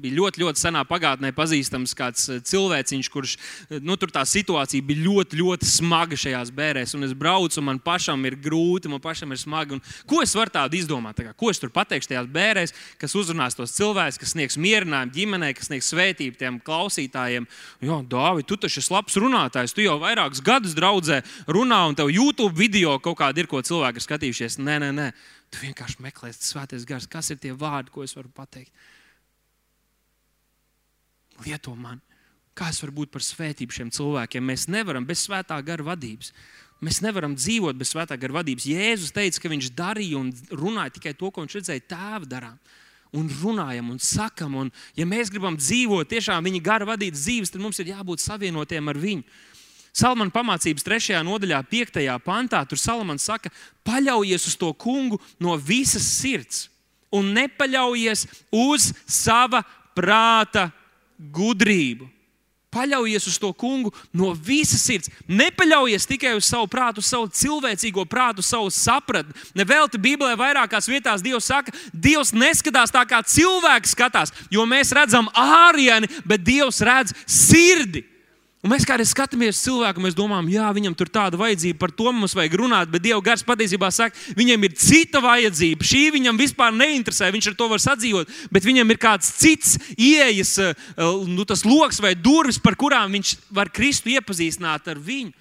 [0.00, 3.36] bija ļoti, ļoti senā pagātnē pazīstams kāds cilvēciņš, kurš
[3.84, 6.94] nu, tur tā situācija bija ļoti, ļoti smaga šajās bērēs.
[6.98, 9.76] Un es braucu, un man pašam ir grūti, man pašam ir smagi.
[9.76, 11.18] Un ko es varu tādu izdomāt?
[11.18, 15.14] Tā kā, ko es tur pateikšu tajās bērēs, kas uzrunās tos cilvēkus, kas sniegs mierinājumu
[15.16, 17.48] ģimenei, kas sniegs svētību tiem klausītājiem?
[17.84, 21.20] Jā, Dāvi, tu taču esi labs runātājs, tu jau vairākus gadus draudzē
[21.50, 24.58] runā, un tev YouTube video kaut kāda ir, ko cilvēki ir skatījušies.
[24.64, 25.08] Nē, nē, nē.
[25.52, 28.72] Tu vienkārši meklē, svētais gars, kas ir tie vārdi, ko es varu pateikt.
[31.44, 32.00] Lieto man,
[32.56, 34.44] kā es varu būt par svētību šiem cilvēkiem.
[34.44, 36.34] Mēs nevaram bez svētā gara vadības.
[36.84, 38.68] Mēs nevaram dzīvot bez svētā gara vadības.
[38.68, 42.56] Jēzus teica, ka viņš darīja un runāja tikai to, ko viņš redzēja tēva darām.
[43.16, 47.62] Un runājam, un sakam, un ja mēs gribam dzīvot tiešām viņa gara vadītas dzīves, tad
[47.64, 49.24] mums ir jābūt savienotiem ar viņu.
[50.00, 51.20] Salmāna pamācības 3.
[51.26, 52.00] nodaļā, 5.
[52.24, 53.52] pantā, tur Salmāns saka,
[53.84, 56.68] paļaujies uz to kungu no visas sirds
[57.14, 59.62] un nepaļaujies uz sava
[59.96, 60.70] prāta
[61.18, 62.08] gudrību.
[62.70, 65.10] Paļaujies uz to kungu no visas sirds.
[65.26, 69.34] Nepaļaujies tikai uz savu prātu, uz savu cilvēcīgo prātu, savu sapratni.
[69.58, 75.26] Nevelti Bībelē vairākās vietās Dievs saka, Dievs neskatās tā, kā cilvēks skatās, jo mēs redzam
[75.34, 78.06] ārieni, bet Dievs redz sirdi.
[78.60, 82.10] Un mēs kādreiz skatāmies uz cilvēku, mēs domājam, jā, viņam tur tāda vajadzība, par to
[82.12, 85.86] mums vajag runāt, bet Dieva gars patiesībā saka, viņam ir cita vajadzība.
[85.88, 90.58] Šī viņam vispār neinteresē, viņš ar to var sadzīvot, bet viņam ir kāds cits ieejas,
[90.60, 90.84] eh,
[91.24, 95.32] nu, tas lokus vai durvis, par kurām viņš var Kristu iepazīstināt ar viņu.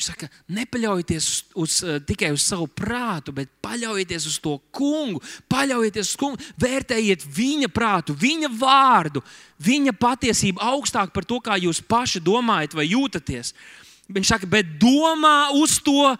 [0.00, 5.20] Viņš saka, nepaļaujieties uz, uz, uh, tikai uz savu prātu, bet paļaujieties uz to kungu.
[5.52, 9.20] Paļaujieties uz kungu, vērtējiet viņa prātu, viņa vārdu,
[9.60, 13.52] viņa patiesību augstāk par to, kā jūs paši domājat vai jūtaties.
[14.08, 16.14] Viņš saka, bet domā uz to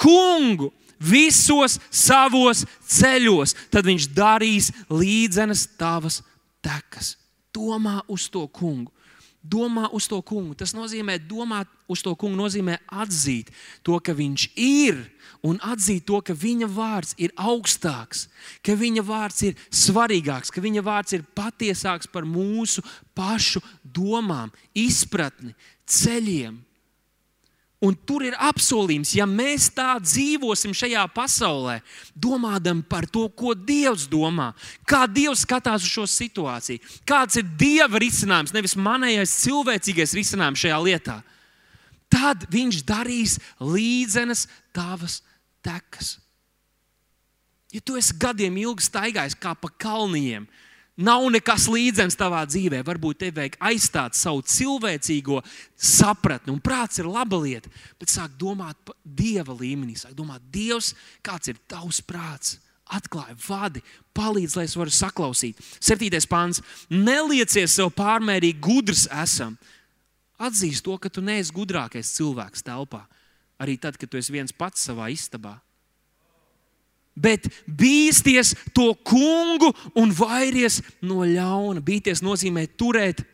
[0.00, 6.22] kungu visos savos ceļos, tad viņš darīs līdzenas tavas
[6.64, 7.18] tekas.
[7.52, 8.95] Domā uz to kungu
[9.50, 10.56] domā uz to kungu.
[10.58, 13.52] Tas nozīmē, domāt uz to kungu, nozīmē atzīt
[13.86, 14.98] to, ka viņš ir,
[15.46, 18.26] un atzīt to, ka viņa vārds ir augstāks,
[18.66, 22.84] ka viņa vārds ir svarīgāks, ka viņa vārds ir patiesāks par mūsu
[23.16, 25.54] pašu domām, izpratni,
[25.86, 26.65] ceļiem.
[27.84, 31.82] Un tur ir apsolījums, ja mēs tā dzīvosim šajā pasaulē,
[32.16, 34.54] domājam par to, ko Dievs domā,
[34.88, 40.78] kā Dievs skatās uz šo situāciju, kāds ir Dieva risinājums, nevis manējais cilvēcīgais risinājums šajā
[40.88, 41.18] lietā,
[42.08, 45.20] tad Viņš darīs līdzenas tavas
[45.60, 46.16] tekas.
[47.74, 50.46] Ja tu esi gadiem ilgi staigājis kā pa kalniem,
[50.96, 52.80] Nav nekas līdzenis tavā dzīvē.
[52.86, 55.42] Varbūt te vajag aizstāt savu cilvēcīgo
[55.76, 56.54] sapratni.
[56.54, 57.68] Un prāts ir laba lieta,
[58.00, 59.98] bet sāk domāt par dieva līmenī.
[60.00, 62.56] Sāk domāt, Dievs, kāds ir tavs prāts?
[62.96, 63.82] Atklāj, vadi,
[64.16, 65.60] palīdz, lai es varu saklausīt.
[65.82, 66.62] Septītais pāns.
[66.88, 69.58] Nelieciet sev pārmērīgi gudrs esam.
[70.40, 73.02] Atzīst to, ka tu neesi gudrākais cilvēks telpā.
[73.60, 75.58] Arī tad, kad tu esi viens pats savā istabā
[77.16, 81.82] bet bīsties to kungu un vairies no ļauna.
[81.84, 83.24] Bīties nozīmē turēt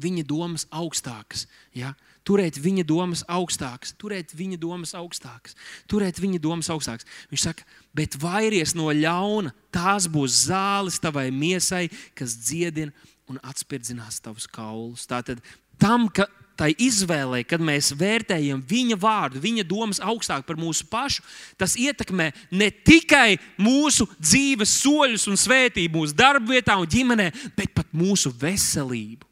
[0.00, 1.46] viņa domas augstākas.
[1.74, 1.94] Ja?
[2.26, 5.54] Turēt viņa domas augstākas, turēt viņa domas augstākas,
[5.86, 7.06] turēt viņa domas augstākas.
[7.30, 11.86] Viņš saka, bet vairies no ļauna, tās būs zāles tavai miesai,
[12.18, 12.90] kas dziedina
[13.30, 15.06] un atspirdzinās tavus kaulus.
[15.06, 15.38] Tātad
[15.78, 16.26] tam, ka
[16.56, 21.24] tai izvēlei, kad mēs vērtējam viņa vārdu, viņa domas augstāk par mūsu pašu,
[21.60, 27.74] tas ietekmē ne tikai mūsu dzīves soļus un svētību, mūsu darba vietā un ģimenē, bet
[27.76, 29.28] pat mūsu veselību,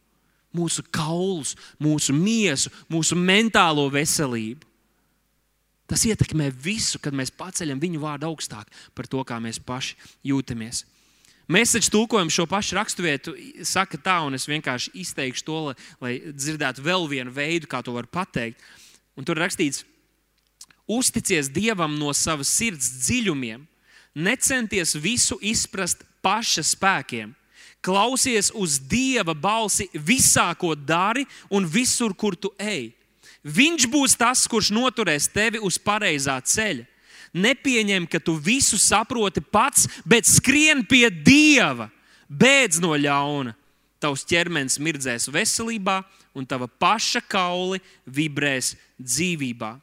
[0.54, 4.68] mūsu kaulus, mūsu miesu, mūsu mentālo veselību.
[5.90, 10.84] Tas ietekmē visu, kad mēs paceļam viņu vārdu augstāk par to, kā mēs paši jūtamies.
[11.44, 13.34] Mēs taču tulkojam šo pašu raksturvietu,
[13.68, 17.92] saka tā, un es vienkārši izteikšu to, lai, lai dzirdētu vēl vienu veidu, kā to
[17.92, 18.62] var pateikt.
[19.14, 19.82] Un tur rakstīts,
[20.88, 23.66] uzticies Dievam no savas sirds dziļumiem,
[24.16, 27.34] necenties visu izprast paša spēkiem.
[27.84, 32.94] Klausies uz Dieva balsi visā, ko dari, un visur, kur tu ej.
[33.44, 36.88] Viņš būs tas, kurš noturēs tevi uz pareizā ceļa
[37.34, 41.90] nepieņem, ka tu visu saproti pats, bet skrien pie Dieva,
[42.30, 43.56] bēdz no ļauna.
[44.00, 46.02] Tavs ķermenis mirdzēs veselībā,
[46.36, 49.74] un tava paša kauli vibrēs dzīvībā.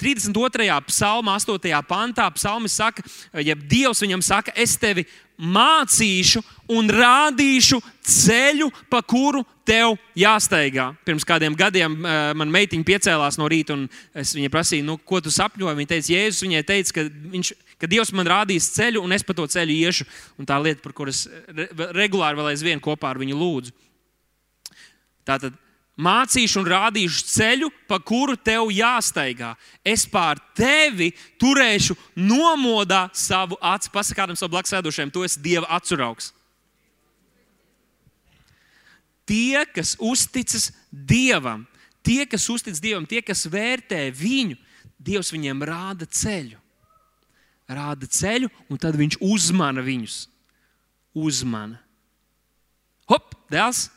[0.00, 0.66] 32.
[0.90, 1.70] psalmā, 8.
[1.88, 3.04] pantā, psalmis saka,
[3.38, 5.06] ja Dievs viņam saka, es tevi
[5.36, 10.88] mācīšu un rādīšu ceļu, pa kuru tev jāsteigā.
[11.06, 15.20] Pirms kādiem gadiem uh, man meitiņa piecēlās no rīta, un es viņai prasīju, nu, ko
[15.22, 15.76] tu sapņoji.
[15.80, 19.36] Viņa teica, Jēzus viņai teica, ka, viņš, ka Dievs man rādīs ceļu, un es pa
[19.36, 20.08] to ceļu iešu.
[20.40, 21.68] Un tā lieta, par kuras re,
[21.98, 23.76] regulāri vēl aizvien kopā ar viņu lūdzu.
[25.26, 25.58] Tātad
[25.96, 29.54] mācīšu un rādīšu ceļu, pa kuru tev jāstaigā.
[29.84, 33.90] Es pār tevi turēšu nomodā savu acu.
[33.94, 35.96] Pasakādam savu blakus sēdošiem, tu esi Dieva acu
[39.26, 41.66] Tie, kas uzticas Dievam,
[42.06, 44.54] tie, kas uztic Dievam, tie, kas vērtē viņu,
[45.02, 46.60] Dievs viņiem rāda ceļu.
[47.66, 50.28] Rāda ceļu, un tad viņš uzmana viņus.
[51.16, 51.80] Uzmana.
[53.10, 53.95] Hop, dēls!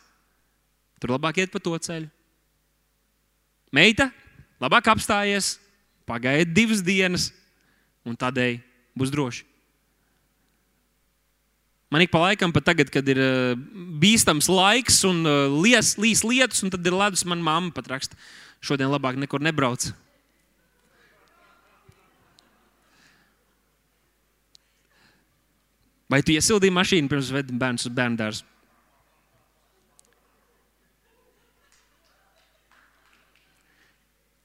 [0.99, 2.09] Tur labāk iet pa to ceļu.
[3.75, 4.09] Meita,
[4.59, 5.57] labāk apstājies,
[6.09, 7.29] pagaidiet divas dienas,
[8.07, 8.57] un tādēļ
[8.97, 9.45] būs droši.
[11.89, 13.55] Man ik pa laikam, pat tagad, kad ir uh,
[14.01, 18.19] bīstams laiks un uh, lies, līs lietus, un tad ir ledus, man mamma pat raksta,
[18.61, 19.87] šodien labāk nekur nebrauc.
[26.09, 28.45] Vai tu iesildīji mašīnu pirms bērnu uz bērnu dārzu?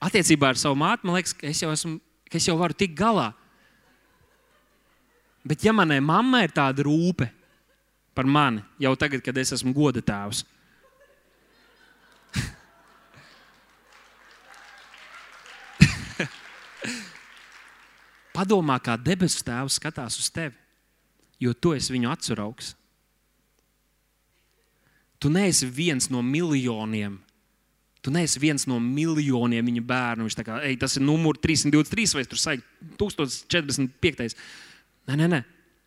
[0.05, 1.99] Attiecībā ar savu māti, man liekas, ka es jau, esmu,
[2.31, 3.29] ka es jau varu tikt galā.
[5.45, 7.27] Bet, ja manai mammai ir tāda rūpe
[8.17, 10.45] par mani, jau tagad, kad es esmu goda tēvs,
[18.37, 20.55] padomā, kā debesu tēvs skatās uz tevi,
[21.43, 22.75] jo tu esi viņu atceraugs.
[25.19, 27.24] Tu neesi viens no miljoniem
[28.05, 30.27] Tu neesi viens no miljoniem viņa bērnu.
[30.27, 32.25] Viņš tā kā, ej, tas ir numurs 323 vai
[33.01, 34.37] 1045.
[35.09, 35.41] Nē, nē, nē.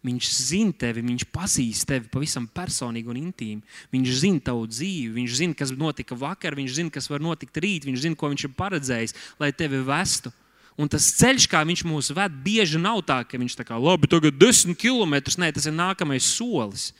[0.08, 3.77] Viņš zina tevi, viņš pazīst tevi pavisam personīgi un intīmi.
[3.93, 7.86] Viņš zina tavu dzīvi, viņš zina, kas notika vakar, viņš zina, kas var notikt rīt,
[7.86, 10.32] viņš zina, ko viņš ir paredzējis, lai tevi vestu.
[10.77, 14.10] Un tas ceļš, kā viņš mūs ved, bieži nav tā, ka viņš tā kā labi,
[14.10, 16.91] tagad 10 km, nē, tas ir nākamais solis.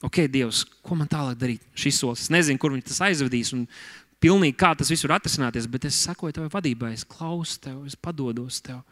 [0.00, 1.64] Ok, Dievs, ko man tālāk darīt?
[1.76, 3.52] Šis solis, es nezinu, kur viņš tas aizvedīs.
[3.52, 3.66] Un
[4.20, 7.96] pilnīgi kā tas viss var atrisināties, bet es sekoju tavai vadībai, es klausos tev, es
[7.96, 8.82] padodos tev.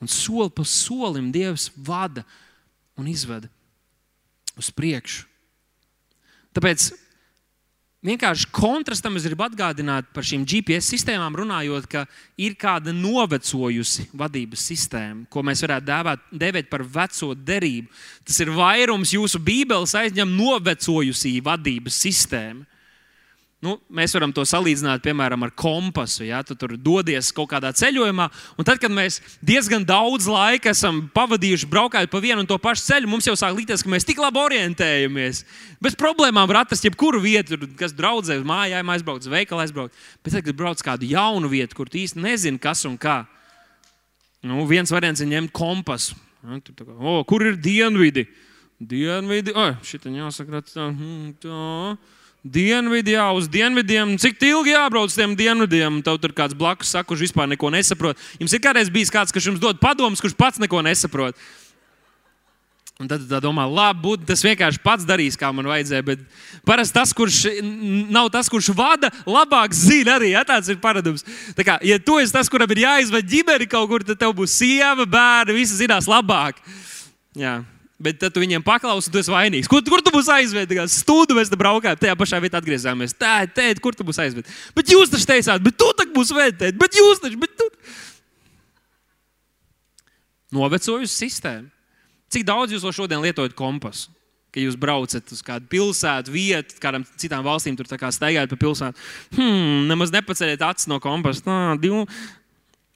[0.00, 2.24] Un soli pa solim Dievs vada
[2.98, 3.50] un izveda
[4.58, 5.26] uz priekšu.
[6.56, 6.88] Tāpēc
[8.06, 12.04] vienkārši kontrastam es gribu atgādināt par šīm GPS sistēmām, runājot, ka
[12.40, 17.92] ir kāda novecojusi vadības sistēma, ko mēs varētu dēvēt, dēvēt par veco derību.
[18.26, 22.66] Tas ir vairums jūsu Bībeles aizņem novecojusī vadības sistēmu.
[23.58, 26.22] Nu, mēs varam to salīdzināt piemēram ar kompasu.
[26.28, 26.44] Ja?
[26.46, 31.66] Tu tur dodies kaut kādā ceļojumā, un tad, kad mēs diezgan daudz laika esam pavadījuši
[31.70, 34.38] braukājot pa vienu un to pašu ceļu, mums jau sāk likties, ka mēs tik labi
[34.44, 35.40] orientējamies.
[35.82, 40.04] Bez problēmām var atrast jebkuru vietu, kas draudzē uz mājām, aizbraukt uz veikalu, aizbraukt.
[40.22, 43.24] Bet tad, kad brauc kādu jaunu vietu, kur tu īsti nezini, kas un kā,
[44.46, 46.14] nu, viens variants ir ņemt kompasu.
[46.46, 48.28] Ja, kā, oh, kur ir dienvidi?
[48.78, 50.86] Dienvidi, oh, šī tā jāsaka, tā.
[50.92, 51.58] Hmm, tā
[52.46, 54.14] Dienvidi, jā, uz dienvidiem.
[54.22, 55.98] Cik ilgi jābrauc uz tiem dienvidiem?
[56.06, 58.20] Tev tur kāds blakus saka, kurš vispār neko nesaprot.
[58.38, 61.34] Jums ir kādreiz bijis kāds, kas jums dod padomus, kurš pats neko nesaprot.
[62.98, 66.02] Un tad tā domā, labi, būt, tas vienkārši pats darīs, kā man vajadzēja.
[66.06, 66.22] Bet
[66.66, 67.44] parasti tas, kurš
[68.10, 70.32] nav tas, kurš vada, labāk zina arī.
[70.32, 71.26] Ja, tāds ir paradums.
[71.58, 74.54] Tā kā, ja tu esi tas, kuram ir jāizved ģimeni kaut kur, tad tev būs
[74.62, 76.58] sieva, bērni, visi zinās labāk.
[77.38, 77.60] Jā.
[77.98, 79.66] Bet tad tu viņiem paklausi, tu esi vainīgs.
[79.70, 81.00] Kur, kur tu būsi aizvedis?
[81.00, 83.16] Stūdu mēs te braukājām, tajā pašā vietā atgriezāmies.
[83.18, 84.60] Tā, tēt, kur tu būsi aizvedis?
[84.76, 87.66] Bet jūs taču teicāt, bet tu taču būsi vēdēt, bet jūs taču, bet tu.
[90.54, 91.66] Novecojusi sistēma.
[92.30, 94.12] Cik daudz jūs šodien lietojat kompasu?
[94.54, 99.08] Kad jūs braucat uz kādu pilsētu, vietu, kādām citām valstīm, tur staigājat pa pilsētu.
[99.34, 101.42] Hmm, nemaz nepaceļiet acis no kompasa.
[101.44, 101.58] Tā,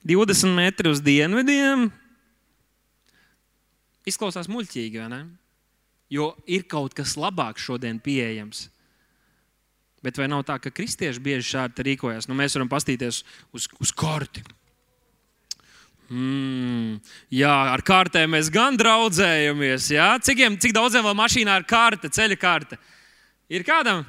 [0.07, 1.91] 20 metri uz dienvidiem,
[4.09, 5.21] Izklausās muļķīgi, vai ne?
[6.11, 8.67] Jo ir kaut kas labāks šodien pieejams.
[10.03, 12.27] Bet vai nav tā, ka kristieši bieži šādi rīkojas?
[12.27, 13.21] Nu, mēs varam paskatīties
[13.55, 14.43] uz, uz karti.
[16.11, 16.97] Mm,
[17.31, 19.87] jā, ar kārtēm mēs gan draudzējamies.
[19.95, 20.09] Jā?
[20.21, 22.77] Cikiem, cik daudziem vēl mašīnā ir karte, ceļa karte?
[23.47, 24.03] Ir kādam?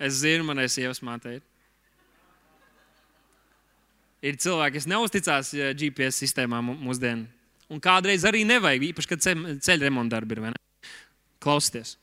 [0.00, 1.38] Es zinu, manai sievas mātei.
[4.20, 7.39] Ir cilvēki, kas neusticās GPS sistēmām mūsdienās.
[7.70, 9.26] Un kādreiz arī nevajag, īpaši, kad
[9.62, 10.56] ceļu remonta darbi ir.
[11.40, 11.96] Klausieties.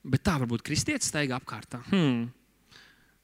[0.00, 1.76] Bet tā varbūt kristietis staigā apkārt.
[1.90, 2.30] Hmm.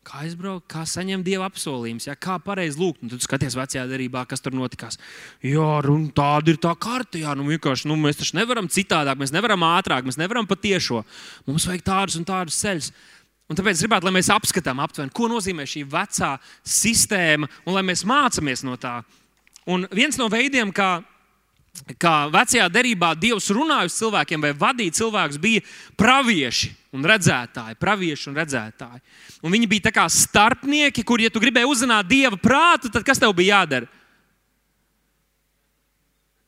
[0.07, 2.15] Kā aizbraukt, kā saņemt dieva apsolījumus, ja?
[2.15, 3.01] kā pareizi lūgt.
[3.03, 5.01] Un tad skaties vecajā darbā, kas tur notikās.
[5.43, 7.19] Jā, un tāda ir tā kārta.
[7.19, 11.03] Jā, nu vienkārši nu, mēs taču nevaram citādāk, mēs nevaram ātrāk, mēs nevaram patiešo.
[11.49, 12.93] Mums vajag tādus un tādus ceļus.
[13.51, 16.33] Un tāpēc gribētu, lai mēs apskatām aptuveni, ko nozīmē šī vecā
[16.67, 19.01] sistēma, un lai mēs mācāmies no tā.
[19.71, 21.01] Un viens no veidiem, kā
[22.01, 25.65] kā vecajā derībā Dievs runāja uz cilvēkiem vai vadīja cilvēkus, bija
[25.99, 27.79] pravieši un redzētāji.
[27.81, 29.03] Pravieši un redzētāji.
[29.45, 33.35] Un viņi bija kā starpnieki, kur, ja tu gribēji uzzināt Dieva prātu, tad kas tev
[33.37, 33.91] bija jādara?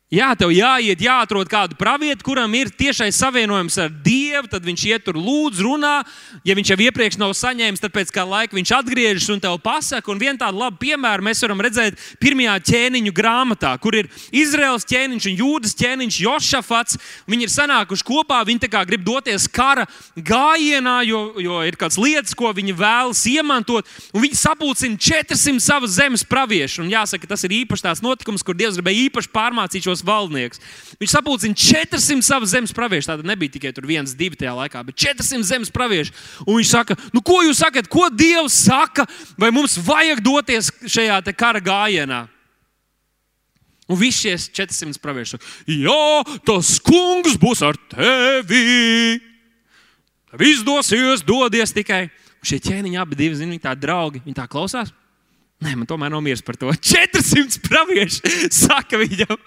[0.08, 4.48] Jā, tev jāiet, jāatrod kādu pravietu, kuram ir tiešais savienojums ar Dievu.
[4.48, 5.98] Tad viņš iet tur, lūdz, runā.
[6.48, 10.08] Ja viņš jau iepriekš nav saņēmis, tad pēc kāda laika viņš atgriežas un tev pasaka.
[10.08, 15.26] Un vienu tādu labu piemēru mēs varam redzēt pirmajā ķēniņu grāmatā, kur ir Izraels ķēniņš
[15.28, 16.96] un Jūdas ķēniņš Jošafats.
[17.28, 19.84] Viņi ir sanākuši kopā, viņi grib doties kara
[20.16, 23.84] gājienā, jo, jo ir kādas lietas, ko viņi vēlas iemantot.
[24.16, 26.86] Viņi sapulcina 400 savas zemes praviešu.
[26.86, 30.61] Un jāsaka, tas ir īpašs notikums, kur Dievs gribēja īpaši pārmācīt šos valdnieks.
[31.00, 33.11] Viņš sapulcina 400 savas zemes praviešu.
[33.11, 36.12] Tātad nebija tikai viens, divi tajā laikā, bet 400 zemes praviešu.
[36.46, 39.06] Un viņš saka, nu, ko jūs sakat, ko Dievs saka,
[39.38, 42.26] vai mums vajag doties šajā kara gājienā?
[43.88, 49.18] Un visi šie 400 pravieši saka, jā, tas kungs būs ar tevi.
[50.28, 52.08] Tev izdosies, dodies tikai.
[52.38, 54.92] Un šie ķēniņi abi divi, zini, viņi tā draugi, viņi tā klausās.
[55.58, 56.70] Nē, man tomēr nav miers par to.
[56.92, 58.34] 400 pravieši
[58.66, 59.38] saka viņam.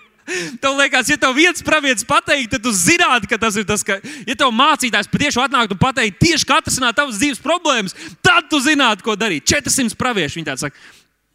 [0.61, 3.97] Tev liekas, ja tev viens pravietis pateikt, tad tu zinātu, ka tas ir tas, ka,
[4.27, 8.61] ja tev mācītājs patiešām atnāktu un pateiktu tieši kā atrisināt tavas dzīves problēmas, tad tu
[8.63, 9.47] zinātu, ko darīt.
[9.49, 10.79] 400 pravieši viņi tādi saka,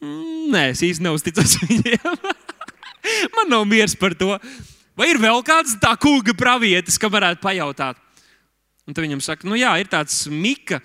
[0.00, 2.20] mm, nē, es īsti neusticos viņiem.
[3.36, 4.34] Man nav miers par to.
[4.96, 8.00] Vai ir vēl kāds tā kunga pravietis, kam varētu pajautāt?
[8.86, 10.80] Un tad viņam saka, nu jā, ir tāds Mika,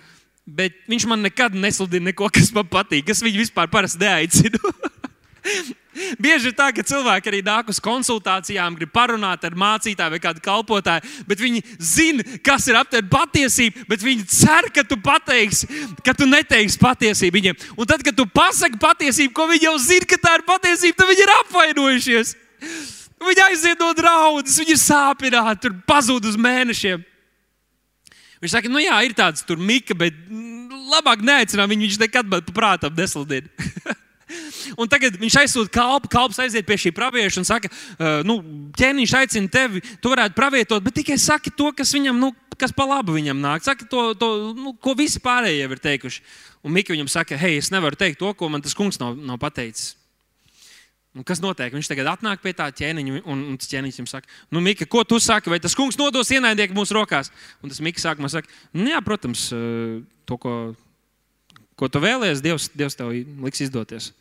[0.46, 3.70] bet viņš man nekad nesludina neko, kas man patīk, kas viņu vispār
[4.02, 4.60] neaicina.
[5.92, 10.44] Bieži ir tā, ka cilvēki arī nāk uz konsultācijām, grib parunāt ar mācītāju vai kādu
[10.44, 15.68] kalpotāju, bet viņi zina, kas ir aptuveni patiesība, bet viņi cer, ka tu pateiksi,
[16.06, 17.60] ka tu neteiksi patiesību viņiem.
[17.76, 21.12] Un tad, kad tu pasaki patiesību, ko viņi jau zina, ka tā ir patiesība, tad
[21.12, 22.36] viņi ir apvainojušies.
[23.22, 27.04] Viņi aiziet no draudzes, viņi ir sāpināti, tur pazūd uz mēnešiem.
[28.42, 30.16] Viņš saka, nu jā, ir tāds tur mika, bet
[30.92, 33.52] labāk neaicinām viņu, viņš nekad man prātam nesludina.
[34.78, 37.72] Un tagad viņš aizsūta kalpu, kalps aiziet pie šī pravieša un saka,
[38.28, 38.40] nu,
[38.78, 42.86] ķēniņš aicina tevi, tu varētu pravietot, bet tikai saki to, kas viņam, nu, kas pa
[42.88, 43.66] labu viņam nāk.
[43.66, 46.22] Saki to, to nu, ko visi pārējie ir teikuši.
[46.62, 49.42] Un Mika viņam saka, hei, es nevaru teikt to, ko man tas kungs nav, nav
[49.42, 49.96] pateicis.
[51.12, 51.74] Un kas notiek?
[51.76, 55.02] Viņš tagad atnāk pie tā ķēniņa, un, un tas ķēniņš viņam saka, nu, Mika, ko
[55.04, 55.52] tu saki?
[55.52, 57.34] Vai tas kungs nodos ienaidnieku mūsu rokās?
[57.60, 60.54] Un tas Mika sākumā saka, nu, jā, protams, to, ko,
[61.82, 63.10] ko tu vēlējies, Dievs, Dievs tev
[63.42, 64.12] liks izdoties.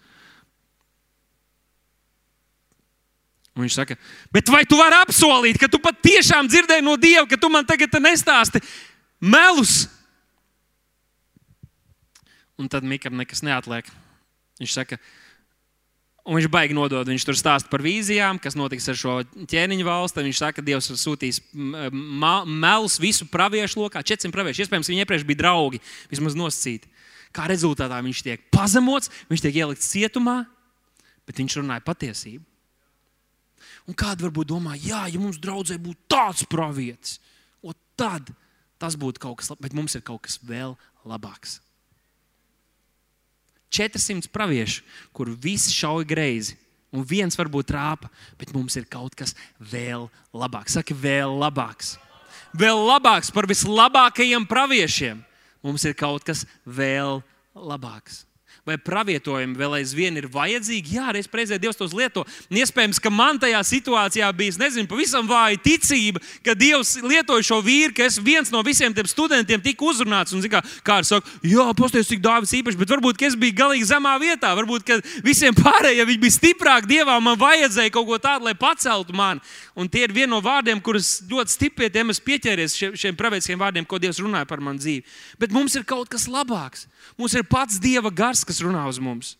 [3.53, 3.97] Un viņš saka,
[4.33, 7.93] bet vai tu vari apsolīt, ka tu patiešām dzirdēji no Dieva, ka tu man tagad
[8.01, 8.63] nestāsti
[9.21, 9.83] melus?
[12.57, 13.89] Un tad Mikam nekas neatliek.
[14.61, 14.97] Viņš saka,
[16.25, 17.09] un viņš baigi nodod.
[17.09, 19.19] Viņš tur stāsta par vīzijām, kas notiks ar šo
[19.51, 20.25] ķēniņu valsti.
[20.29, 24.65] Viņš saka, ka Dievs ir sūtījis melus visu praviešu lokā, 400 praviešu.
[24.65, 25.81] Iespējams, viņi iepriekš bija draugi,
[26.13, 26.93] vismaz nosacīti.
[27.35, 30.43] Kā rezultātā viņš tiek pazemots, viņš tiek ielikts cietumā,
[31.29, 32.45] bet viņš runāja patiesību.
[33.87, 37.19] Un kāda varbūt domā, jā, ja mums draudzē būtu tāds pravietis,
[38.01, 38.33] tad
[38.81, 40.73] tas būtu kaut kas labs, bet mums ir kaut kas vēl
[41.05, 41.59] labāks.
[43.71, 44.83] 400 praviešu,
[45.15, 46.57] kur visi šauja greizi,
[46.91, 48.09] un viens varbūt rāpa,
[48.41, 50.75] bet mums ir kaut kas vēl labāks.
[50.79, 51.95] Saka, vēl labāks.
[52.57, 55.21] Vēl labāks par vislabākajiem praviešiem.
[55.63, 57.21] Mums ir kaut kas vēl
[57.55, 58.25] labāks
[58.71, 60.97] vai pravietojumi vēl aizvien ir vajadzīgi.
[60.97, 62.25] Jā, reiz reizē Dievs tos lieto.
[62.51, 67.95] Iespējams, ka man tajā situācijā bija, nezinu, pavisam vāja ticība, ka Dievs lietoja šo vīru,
[67.97, 70.35] ka es viens no visiem tiem studentiem tika uzrunāts.
[70.37, 73.91] Un, kā, kā ar saka, jā, pasties, cik dāvis īpaši, bet varbūt es biju galīgi
[73.91, 74.53] zemā vietā.
[74.59, 74.95] Varbūt
[75.27, 79.43] visiem pārējiem viņi bija stiprāki Dievā, man vajadzēja kaut ko tādu, lai paceltu mani.
[79.79, 83.61] Un tie ir vieni no vārdiem, kurus ļoti stipri tiem es pieķēries šiem, šiem pravietiskiem
[83.61, 85.05] vārdiem, ko Dievs runāja par manu dzīvi.
[85.41, 86.87] Bet mums ir kaut kas labāks.
[87.19, 89.37] Mums ir pats Dieva gars, kas runā uz mums.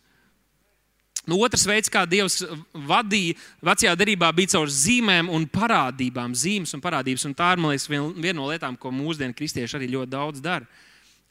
[1.29, 2.39] Nu, otrs veids, kā Dievs
[2.73, 6.33] vadīja vecajā darbā, bija caur zīmēm un parādībām.
[6.33, 7.27] Zīmes un parādības.
[7.29, 10.65] Un tā ir liekas, viena no lietām, ko mūsdienu kristieši arī ļoti daudz dara.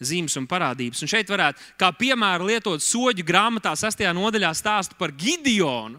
[0.00, 1.02] Zīmes un parādības.
[1.02, 4.06] Un šeit varētu, kā piemēru, lietot soļu grāmatā, 6.
[4.16, 5.98] nodaļā stāstu par Gideonu.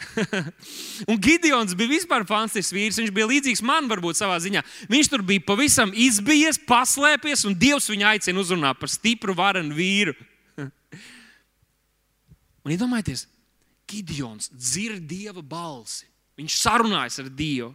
[1.10, 2.98] un Gideons bija vispār fantastisks vīrs.
[2.98, 4.64] Viņš bija līdzīgs man, varbūt savā ziņā.
[4.90, 10.18] Viņš tur bija pavisam izbijies, paslēpies, un Dievs viņu aicina uzrunāt par stipru, varenu vīru.
[12.64, 13.26] Un iedomājieties,
[13.90, 16.06] Gideons dzird dieva balsi.
[16.38, 17.72] Viņš sarunājas ar Dievu.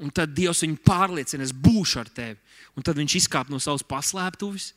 [0.00, 2.38] Un tad Dievs viņu pārliecina, es būšu ar tevi.
[2.72, 4.70] Un tad viņš izkāp no savas paslēptuves.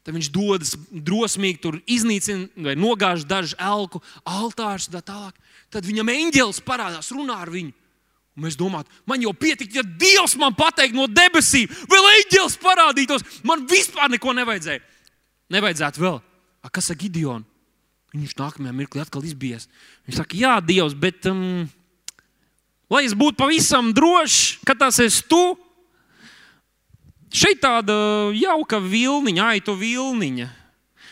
[0.00, 5.36] Tad viņš dodas drosmīgi, tur iznīcina vai nogāž dažu elku, altārus un tā tālāk.
[5.70, 7.74] Tad viņam eņģēlis parādās, runā ar viņu.
[8.40, 13.24] Un mēs domājam, man jau pietika, ja Dievs man pateiks no debesīm, vēl eņģēlis parādītos.
[13.44, 14.80] Man vispār neko nevajadzēja.
[15.52, 16.16] Nevajadzētu vēl.
[16.64, 17.44] A, kas ar Gideonu?
[18.16, 19.68] Viņš nākamajā mirklī atkal izbies.
[20.08, 21.68] Viņš saka, jā, Dievs, bet um,
[22.88, 25.42] lai es būtu pavisam drošs, ka tas esi tu,
[27.28, 27.94] šeit tāda
[28.40, 30.48] jauka vilniņa, aitu vilniņa.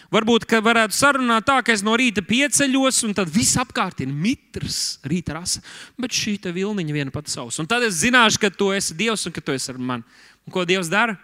[0.09, 4.09] Varbūt, ka varētu sarunāt tā, ka es no rīta pieceļos, un tad viss apkārt ir
[4.09, 5.61] mitrs, rīta rasa.
[6.01, 7.59] Bet šī vilniņa viena pati savs.
[7.61, 10.09] Un tad es zināšu, ka tu esi Dievs un ka tu esi ar mani.
[10.49, 11.19] Un ko Dievs dara?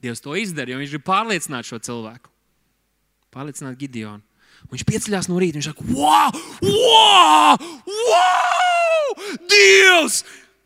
[0.00, 2.32] Dievs to izdara, jo viņš grib pārliecināt šo cilvēku.
[3.34, 4.24] Pārliecināt Gideonu.
[4.72, 5.60] Viņš pieceļās no rīta.
[5.60, 6.32] Viņš saka, wow,
[6.64, 7.60] wow,
[7.92, 9.16] wow!
[9.52, 10.22] Dievs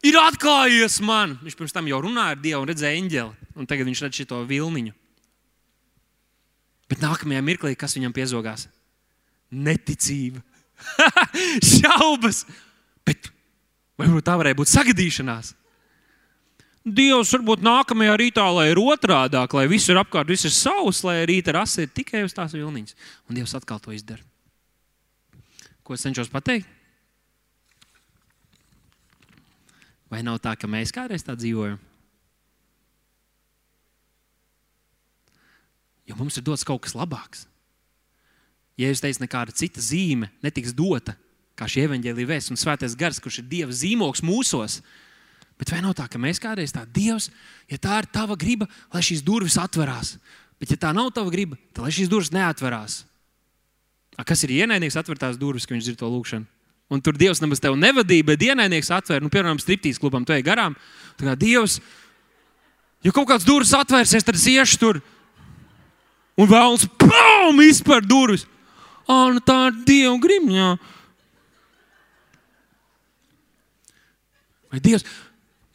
[0.07, 1.41] ir atklājies man!
[1.43, 3.51] Viņš pirms tam jau runāja ar Dievu un redzēja eņģeli.
[3.59, 4.95] Un tagad viņš redz šo vilniņu.
[6.95, 8.69] Bet nākamajā mirklī, kas viņam piezogās?
[9.51, 10.39] Neticība,
[11.75, 12.45] šaubas.
[13.03, 13.33] Bet
[13.99, 15.57] varbūt tā varēja būt sagadīšanās.
[16.85, 21.17] Dievs varbūt nākamajā rītā, lai ir otrādāk, lai viss ir apkārt, viss ir savs, lai
[21.27, 22.95] rīta rasa ir tikai uz tās vilniņas.
[23.27, 24.23] Un Dievs atkal to izdara.
[25.83, 26.71] Ko es cenšos pateikt?
[30.13, 31.81] Vai nav tā, ka mēs kādreiz tā dzīvojam?
[36.09, 37.47] Jo mums ir dots kaut kas labāks.
[38.81, 41.15] Ja jūs teicat, nekāda cita zīme netiks dota,
[41.55, 44.81] kā šī evaņģēlīja vēsts un svētais gars, kurš ir Dieva zīmogs mūsos,
[45.61, 47.31] bet vai nav tā, ka mēs kādreiz tā Dievs,
[47.71, 50.17] ja tā ir tava griba, lai šīs durvis atverās,
[50.59, 53.05] bet ja tā nav tava griba, tad lai šīs durvis neatverās.
[54.19, 56.51] A, kas ir ienaidnieks atvērtās durvis, ka viņš dzird to lūgšanu?
[56.93, 60.45] Un tur Dievs nemaz tevi nevadīja, bet ienaidnieks atver, nu, piemēram, striptīs klubam, tu ej
[60.47, 60.77] garām.
[61.19, 61.79] Tā kā Dievs,
[63.07, 65.01] ja kaut kāds durvis atvērsies, tad es iešu tur
[66.39, 68.47] un vēlams pām izpēr durvis.
[69.05, 70.69] Ah, nu tā ir Dieva grimņā.
[74.73, 75.05] Vai Dievs,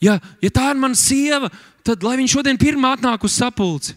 [0.04, 1.52] ja, ja tā ir mana sieva,
[1.86, 3.96] tad lai viņa šodien pirmā atnāk uz sapulci.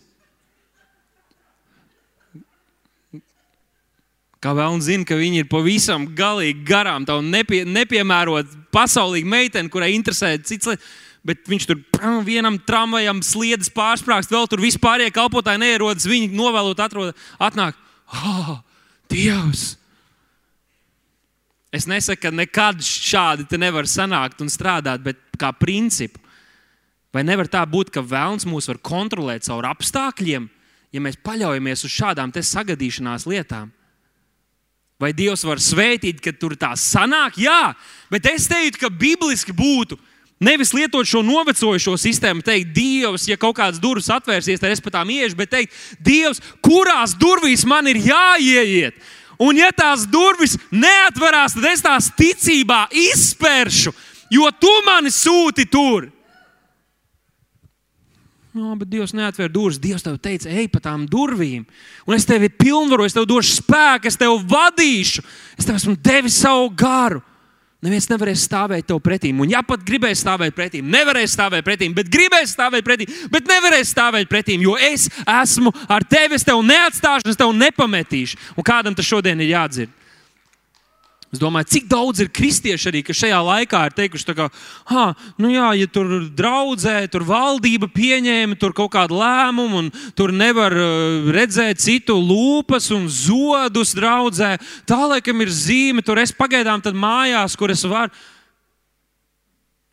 [4.42, 9.92] Kā vēl zina, ka viņi ir pavisam galīgi garām, tā nepie, nepiemērot pasaulīgi meiteni, kurai
[9.94, 10.90] interesē cits lietas
[11.26, 11.82] bet viņš tur
[12.26, 17.78] vienam tramvajam sliedas pārsprāgst, vēl tur vispārējie kalpotāji neierodas, viņi novēlot, atrod, atnāk.
[18.12, 18.58] Oh,
[19.10, 19.76] Dievs!
[21.72, 26.20] Es nesaku, ka nekad šādi nevar sanākt un strādāt, bet kā principu.
[27.12, 30.48] Vai nevar tā būt, ka vēlns mūs var kontrolēt caur apstākļiem,
[30.92, 33.72] ja mēs paļaujamies uz šādām sagadīšanās lietām?
[35.00, 37.40] Vai Dievs var svētīt, ka tur tā sanāk?
[37.40, 37.74] Jā,
[38.12, 39.96] bet es teiktu, ka bibliski būtu,
[40.42, 44.90] Nevis lietot šo novecojušo sistēmu, teikt, Dievs, ja kaut kādas durvis atvērsies, tad es pa
[44.90, 48.98] tām iešu, bet teikt, Dievs, kurās durvīs man ir jāieiet.
[49.42, 53.94] Un, ja tās durvis neatverās, tad es tās ticībā izspēršu,
[54.34, 56.10] jo tu mani sūti tur.
[58.52, 59.80] No, bet Dievs neatver durvis.
[59.80, 61.62] Dievs tev teica, ej pa tām durvīm.
[62.04, 65.24] Un es tevi pilnvaroju, es tev došu spēku, es tevi vadīšu.
[65.56, 67.22] Es tev esmu devis savu garu.
[67.82, 69.32] Neviens nevarēs stāvēt tev pretī.
[69.34, 73.90] Un, ja pat gribēs stāvēt pretī, nevarēs stāvēt pretī, bet gribēs stāvēt pretī, bet nevarēs
[73.90, 78.38] stāvēt pretī, jo es esmu ar tevi, es tevi neatstāšu, es tevi nepametīšu.
[78.54, 79.90] Un kādam tas šodien ir jādzird?
[81.32, 84.50] Es domāju, cik daudz ir kristieši arī, kas šajā laikā ir teikuši, ka,
[84.92, 90.28] ah, nu jā, ja tur draudzē, tur valdība pieņēma tur kaut kādu lēmumu, un tur
[90.36, 96.84] nevar uh, redzēt citu lūpas un zodus draudzē, tā laikam ir zīme, tur es pagaidām
[96.92, 98.12] mājās, kur es varu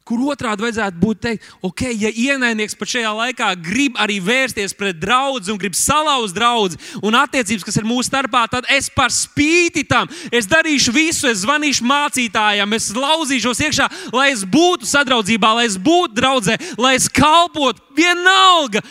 [0.09, 4.97] kur otrādi vajadzētu būt teikt, ok, ja ienaidnieks pat šajā laikā grib arī vērsties pret
[4.97, 9.85] draugu un grib salauzt draugu un attiecības, kas ir mūsu starpā, tad es par spīti
[9.89, 15.67] tam, es darīšu visu, es zvanīšu mācītājiem, es lauzīšos iekšā, lai es būtu sadraudzībā, lai
[15.69, 18.81] es būtu draudzē, lai es kalpotu vienalga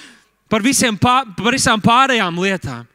[0.49, 2.87] par, pār, par visām pārējām lietām.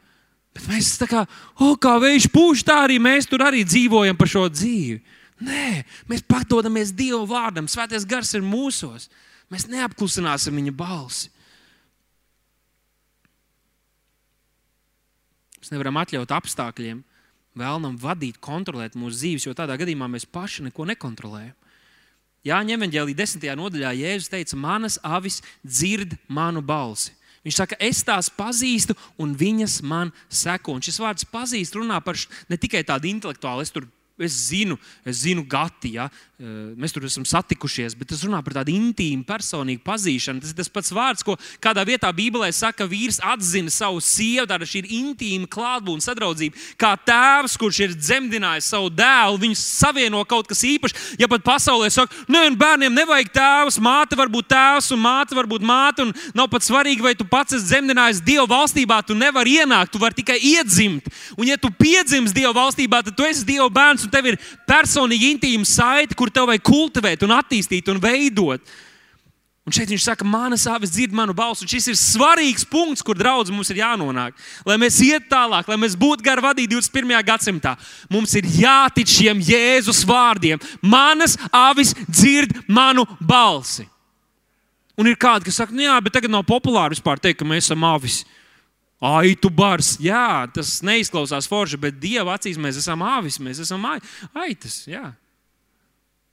[0.54, 1.24] Bet mēs tā kā,
[1.58, 5.00] oh, kā vējš pūš, tā arī mēs tur arī dzīvojam par šo dzīvi.
[5.44, 7.68] Nē, mēs padodamies Dieva vārdam.
[7.68, 9.08] Svētais gars ir mūsos.
[9.52, 11.30] Mēs neapklusināsim viņa balsi.
[15.60, 16.98] Mēs nevaram atļaut apstākļiem,
[17.56, 21.54] vēlnam vadīt, kontrolēt mūsu dzīves, jo tādā gadījumā mēs paši neko nekontrolējam.
[22.44, 27.14] Jā, ņemot ģēlī desmitajā nodaļā, Jēzus teica, manas avis dzird manu balsi.
[27.44, 30.76] Viņš saka, es tās pazīstu, un viņas man seko.
[30.76, 35.24] Un šis vārds pazīst runā par ne tikai tādu intelektuālu, es tur Es zinu, es
[35.24, 36.08] zinu Gati, ja?
[36.38, 40.42] mēs tur esam satikušies, bet tas runā par tādu intīmu, personīgu pazīšanu.
[40.42, 44.46] Tas ir tas pats vārds, ko kādā vietā Bībelē saka, ka vīrs atzina savu sievu.
[44.50, 46.58] Tā ir intīma klātbūtne, sadraudzība.
[46.80, 51.14] Kā tēvs, kurš ir dzemdinājis savu dēlu, viņus savieno kaut kas īpašs.
[51.22, 55.38] Ja pat pasaulē saka, nē, nu, bērniem nevajag tēvs, māte var būt tēvs un māte
[55.38, 56.08] var būt māte.
[56.34, 60.18] Nav pat svarīgi, vai tu pats esi dzemdinājis Dieva valstībā, tu nevari ienākt, tu vari
[60.18, 61.06] tikai iedzimt.
[61.38, 65.34] Un ja tu piedzimsti Dieva valstībā, tad tu esi Dieva bērns un tev ir personīgi
[65.34, 68.74] intīma saite, kur tev vajag kultivēt, un attīstīt un veidot.
[69.64, 71.64] Un šeit viņš saka, manas avis dzird manu balsi.
[71.64, 74.36] Šis ir svarīgs punkts, kur draudz mums ir jānonāk.
[74.68, 77.16] Lai mēs ietu tālāk, lai mēs būtu gari vadīti 21.
[77.24, 77.72] gadsimtā,
[78.12, 80.60] mums ir jātic šiem Jēzus vārdiem.
[80.84, 83.88] Manas avis dzird manu balsi.
[85.00, 87.64] Un ir kādi, kas saka, nu jā, bet tagad nav populāri vispār teikt, ka mēs
[87.64, 88.20] esam avis.
[89.04, 94.78] Aitu bars, jā, tas neizklausās forši, bet Dieva acīs mēs esam āvis, mēs esam aitas.
[94.88, 95.10] Jā.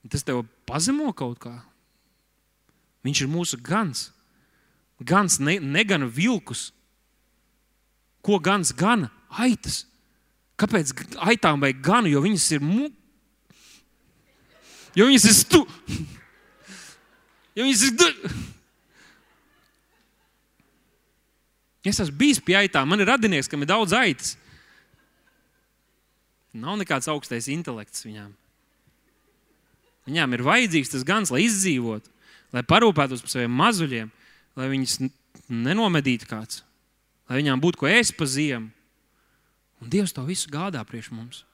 [0.08, 1.58] Tas tev pazemo kaut kā.
[3.04, 4.10] Viņš ir mūsu gans.
[5.02, 6.70] Gans ne, negana vilkus.
[8.24, 9.10] Ko gans gana?
[9.42, 9.84] Aitas.
[10.62, 10.94] Kāpēc
[11.26, 12.12] aitām vajag ganu?
[12.12, 12.88] Jo viņas ir mu...
[14.96, 15.66] Jo viņas ir stu...
[17.58, 18.16] Jo viņas ir...
[21.86, 24.36] Es esmu bijis pie aitām, man ir radinieks, kam ir daudz aitas.
[26.54, 28.34] Nav nekāds augstais intelekts viņām.
[30.10, 32.10] Viņām ir vajadzīgs tas gans, lai izdzīvotu,
[32.54, 34.10] lai parūpētos par saviem mazuļiem,
[34.60, 34.98] lai viņus
[35.52, 36.64] nenomedītu kāds,
[37.30, 38.72] lai viņām būtu ko ēst pa ziemu.
[39.82, 41.46] Un Dievs to visu gādā priekš mums.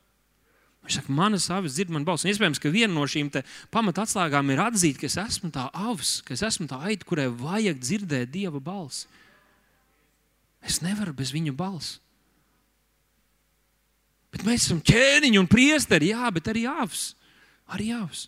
[0.84, 2.30] Viņš saka, manas avis dzird man balsi.
[2.32, 3.30] Iespējams, ka viena no šīm
[3.76, 7.80] pamatatslēgām ir atzīt, ka es esmu tā avs, ka es esmu tā aita, kurai vajag
[7.84, 9.08] dzirdēt Dieva balsi.
[10.68, 11.98] Es nevaru bez viņu balss.
[14.34, 17.14] Bet mēs esam ķēniņi un priesteri, jā, bet arī jāvs.
[17.74, 18.28] Arī jāvs.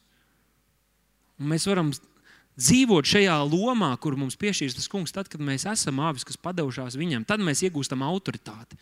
[1.40, 1.92] Un mēs varam
[2.60, 6.98] dzīvot šajā lomā, kur mums piešķīrs tas kungs, tad, kad mēs esam āvis, kas padevušās
[7.00, 8.80] viņam, tad mēs iegūstam autoritāti.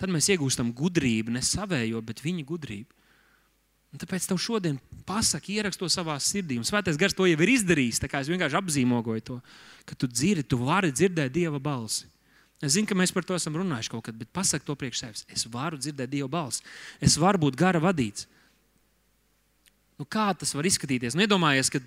[0.00, 2.90] Tad mēs iegūstam gudrību, ne savējo, bet viņa gudrību.
[3.94, 6.56] Un tāpēc tev šodien pasaki, ierakst to savā sirdī.
[6.58, 8.02] Un svētais gars to jau ir izdarījis.
[8.02, 9.36] Es vienkārši apzīmogoju to,
[9.86, 12.08] ka tu dzirdi, tu vari dzirdēt Dieva balsi.
[12.64, 15.24] Es zinu, ka mēs par to esam runājuši kaut kad, bet pasak to priekš sevis.
[15.28, 16.64] Es varu dzirdēt Dieva balsi.
[17.04, 18.24] Es varu būt gara vadīts.
[20.00, 21.14] Nu, kā tas var izskatīties?
[21.14, 21.80] Nu, ka,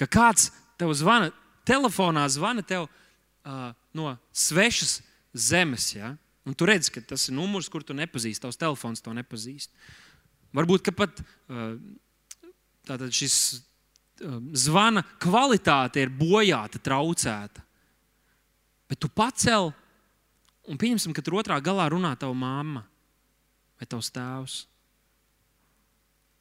[0.00, 0.48] ka kāds
[0.80, 1.32] tev zvana,
[1.68, 5.00] telefonā zvana tev uh, no svešas
[5.34, 5.90] zemes.
[5.96, 6.14] Ja?
[6.46, 8.42] Un tu redz, ka tas ir numurs, kur tu nepazīsti.
[8.44, 9.74] Tavs telefons to nepazīst.
[10.56, 11.20] Varbūt pat
[11.50, 11.74] uh,
[13.10, 17.66] šis uh, zvana kvalitāte ir bojāta, traucēta.
[18.90, 19.74] Bet tu pacēli
[20.70, 22.84] Un pieņemsim, ka tur otrā galā runā tava mamma
[23.80, 24.56] vai tavs tēvs.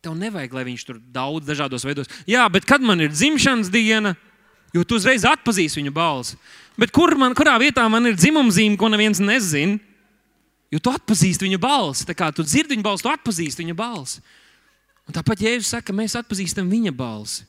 [0.05, 2.09] Tev nevajag, lai viņš tur daudz dažādos veidos.
[2.29, 4.13] Jā, bet kad man ir dzimšanas diena,
[4.75, 6.37] jo tu uzreiz atpazīsi viņu balsi.
[6.79, 9.79] Bet kur man, kurā vietā man ir dzimuma zīme, ko neviens nezina?
[10.69, 12.05] Jo tu atpazīsti viņa balsi.
[12.05, 14.21] Tā kā tu dzirdi viņa balsi, tu atpazīsti viņa balsi.
[15.09, 17.47] Un tāpat Jēzus saka, mēs atpazīstam viņa balsi.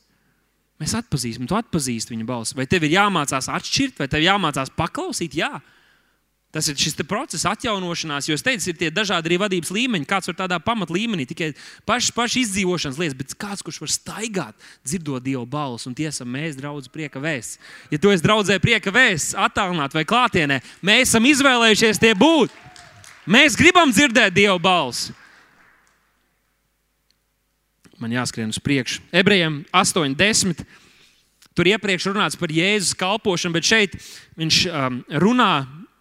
[0.81, 2.57] Mēs atpazīstam, tu atpazīsti viņa balsi.
[2.57, 5.37] Vai tev ir jāmācās atšķirt, vai tev jāmācās paklausīt?
[5.37, 5.59] Jā,
[6.51, 10.07] Tas ir šis process, atjaunošanās, jo es teicu, ir tie dažādi arī vadības līmeņi.
[10.11, 11.53] Kāds var tādā pamat līmenī, tikai
[11.87, 16.59] pašas paš izdzīvošanas lietas, bet kāds, kurš var staigāt, dzirdot Dieva balsi, un tiesam mēs,
[16.59, 17.61] draugi, prieka vēsts.
[17.95, 22.51] Ja tu esi draudzē prieka vēsts, attālināt vai klātienē, mēs esam izvēlējušies tie būt.
[23.31, 25.15] Mēs gribam dzirdēt Dieva balsi.
[28.03, 29.05] Man jāskrien uz priekšu.
[29.15, 30.67] Ebrejiem 8, 10.
[31.55, 34.01] Tur iepriekš runāts par Jēzus kalpošanu, bet šeit
[34.41, 35.53] viņš um, runā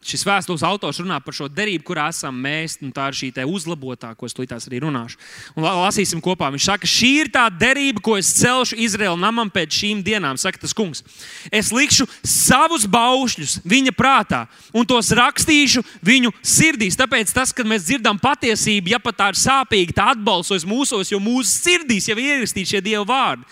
[0.06, 2.78] šis vēstules autors runā par šo derību, kurā esam mēs.
[2.96, 5.20] Tā ir šī uzlabotā, ko es līdz arī runāšu.
[5.58, 6.50] Un lasīsim kopā.
[6.54, 10.62] Viņš saka, šī ir tā derība, ko es celšu Izraēla namam pēc šīm dienām, saka
[10.62, 11.04] tas kungs.
[11.52, 16.98] Es likšu savus baušļus viņa prātā un tos rakstīšu viņu sirdīs.
[17.00, 21.20] Tāpēc tas, kad mēs dzirdam patiesību, ja pat tā ir sāpīga, tā atbalstos mūsos, jo
[21.24, 23.46] mūsu sirdīs jau ir ierakstīti šie Dieva vārdi.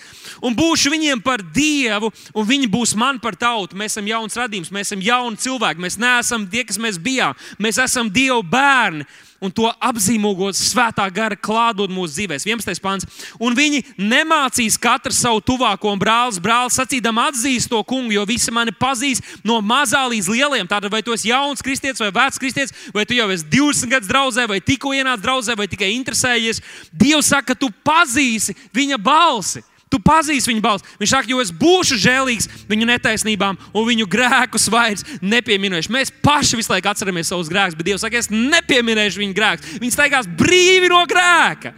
[0.46, 3.78] Un būšu viņiem par Dievu, un viņi būs man par tautu.
[3.78, 5.82] Mēs esam jauns radījums, mēs esam jauni cilvēki.
[5.84, 7.36] Mēs neesam esam tie, kas mēs bijām.
[7.60, 9.06] Mēs esam Dieva bērni.
[9.38, 12.42] Un to apzīmogot svētā gara klātbūtne mūsu dzīvēm.
[12.42, 12.82] 11.
[12.82, 13.06] pāns.
[13.38, 18.50] Un viņi nemācīs katru savu tuvāko un brālis, brālis sacīdam, atzīst to kungu, jo visi
[18.50, 20.66] mani pazīst no mazā līdz lieliem.
[20.66, 24.10] Tātad, vai tu esi jauns kristietis vai vecs kristietis, vai tu jau esi 20 gadus
[24.10, 26.64] draudzē, vai tikko ienācis draudzē, vai tikai interesējies.
[26.90, 29.62] Dievs saka, ka tu pazīsi viņa balsi.
[29.88, 30.88] Tu pazīsti viņa balsi.
[31.00, 35.92] Viņš saka, jo es būšu žēlīgs viņu netaisnībām un viņu grēkus vairs nepieminēšu.
[35.96, 39.78] Mēs paši visu laiku atceramies savus grēkus, bet Dievs saka, es nepieminēšu viņu grēkus.
[39.80, 41.72] Viņi staigās brīvi no grēka.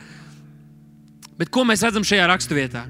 [1.38, 2.88] Bet ko mēs redzam šajā raksturvietā?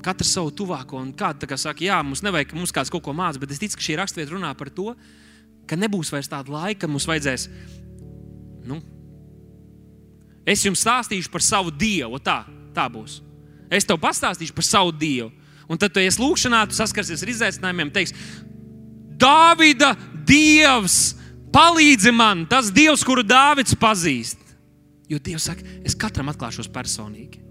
[0.00, 3.40] Katrs savu tuvāko, un kāds kā saka, jā, mums nevajag, mums kāds kaut ko mācīs,
[3.42, 4.94] bet es ticu, ka šī raksturvieta runā par to,
[5.68, 7.48] ka nebūs vairs tāda laika, kad mums vajadzēs.
[8.70, 8.78] Nu,
[10.48, 12.38] es jums stāstīšu par savu dievu, tā,
[12.72, 13.18] tā būs.
[13.70, 15.30] Es tev pastāstīšu par savu dievu.
[15.70, 18.14] Un tad, tu esi lūgšanā, tu saskarsies ar izaicinājumiem, teiks,
[19.20, 19.92] Dāvida
[20.26, 21.12] dievs,
[21.52, 24.40] palīdzi man, tas dievs, kuru Dāvids pazīst.
[25.10, 27.42] Jo Dievs saka, es katram atklāšos personīgi.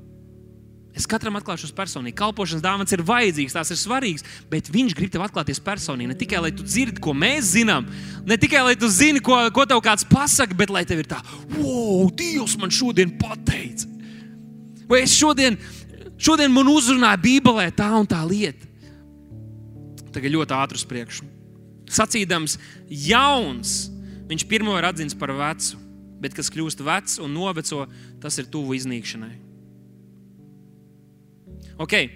[0.96, 2.18] Es katram atklāšos personīgi.
[2.18, 6.10] Kalpošanas dāvāns ir vajadzīgs, tās ir svarīgas, bet viņš grib tev atklāties personīgi.
[6.12, 7.88] Ne tikai lai tu dzirdi, ko mēs zinām,
[8.28, 11.22] ne tikai lai tu zini, ko, ko tev kāds pasaka, bet lai tev ir tā,
[11.54, 13.88] wow, Dievs man šodien pateica.
[14.90, 15.60] Vai es šodien
[16.20, 18.68] Šodien man uzrunāja Bībelē tā un tā lieta.
[20.12, 21.28] Tagad ļoti ātri uz priekšu.
[21.90, 22.58] Sacīdams,
[23.08, 23.90] jauns,
[24.30, 25.80] viņš pirmo ir atzīts par vecu,
[26.22, 27.86] bet kas kļūst vecs un noveco,
[28.22, 29.36] tas ir tuvu iznīkšanai.
[31.80, 32.10] Okay.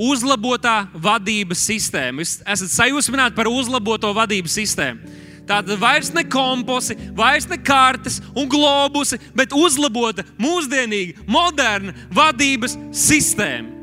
[0.00, 2.24] Uzlabotā vadības sistēma.
[2.24, 5.12] Jūs esat sajūsmināti par uzlaboto vadības sistēmu.
[5.44, 13.74] Tāda vairs ne komposi, vairs ne kartes un globusi, bet uzlabota, mūsdienīga, moderna vadības sistēma.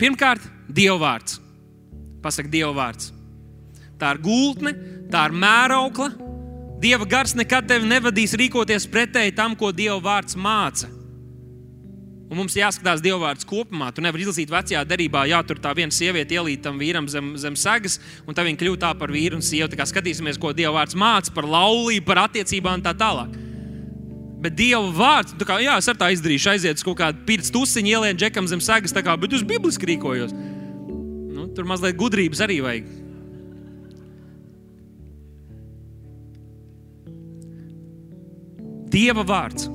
[0.00, 0.42] Pirmkārt,
[0.74, 1.38] Dieva vārds.
[2.24, 3.12] Pasaka, Dieva vārds.
[4.00, 4.72] Tā ir gultne,
[5.12, 6.10] tā ir mēraukla.
[6.82, 10.90] Dieva gars nekad tevi nevadīs rīkoties pretēji tam, ko Dieva vārds māca.
[12.34, 13.92] Un mums jāskatās dievvvārds kopumā.
[13.94, 17.54] Tu nevari izlasīt vecajā derībā, jā, tur tā viena sieviete ielīta tam vīram zem, zem
[17.54, 19.68] segas, un tā viņa kļūst tā par vīru un sievu.
[19.70, 23.36] Tā kā skatīsimies, ko dievvvārds māca par laulību, par attiecībām un tā tālāk.
[24.42, 27.92] Bet Dieva vārds, kā, jā, es ar tā izdarīšu, aiziet uz kaut kādu pirts tusiņu,
[27.94, 30.34] ielienu džekam zem segas, kā, bet uz bibliski rīkojos.
[30.34, 32.90] Nu, tur mazliet gudrības arī vajag.
[38.90, 39.70] Dieva vārds.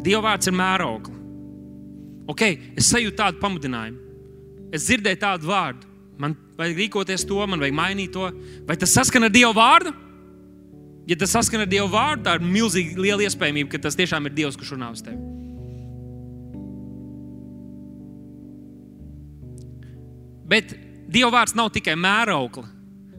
[0.00, 1.17] Dieva vārds ir mēroklis
[2.28, 2.44] ok,
[2.78, 4.04] es sajūtu tādu pamudinājumu.
[4.74, 5.88] Es dzirdēju tādu vārdu.
[6.18, 8.28] Man vajag rīkoties to, man vajag mainīt to.
[8.68, 9.94] Vai tas saskan ar Dieva vārdu?
[11.08, 14.34] Ja tas saskan ar Dieva vārdu, tā ir milzīgi liela iespējamība, ka tas tiešām ir
[14.36, 15.16] Dievs, kurš runā uz tevi.
[20.48, 20.74] Bet
[21.08, 22.66] Dieva vārds nav tikai mēraukla.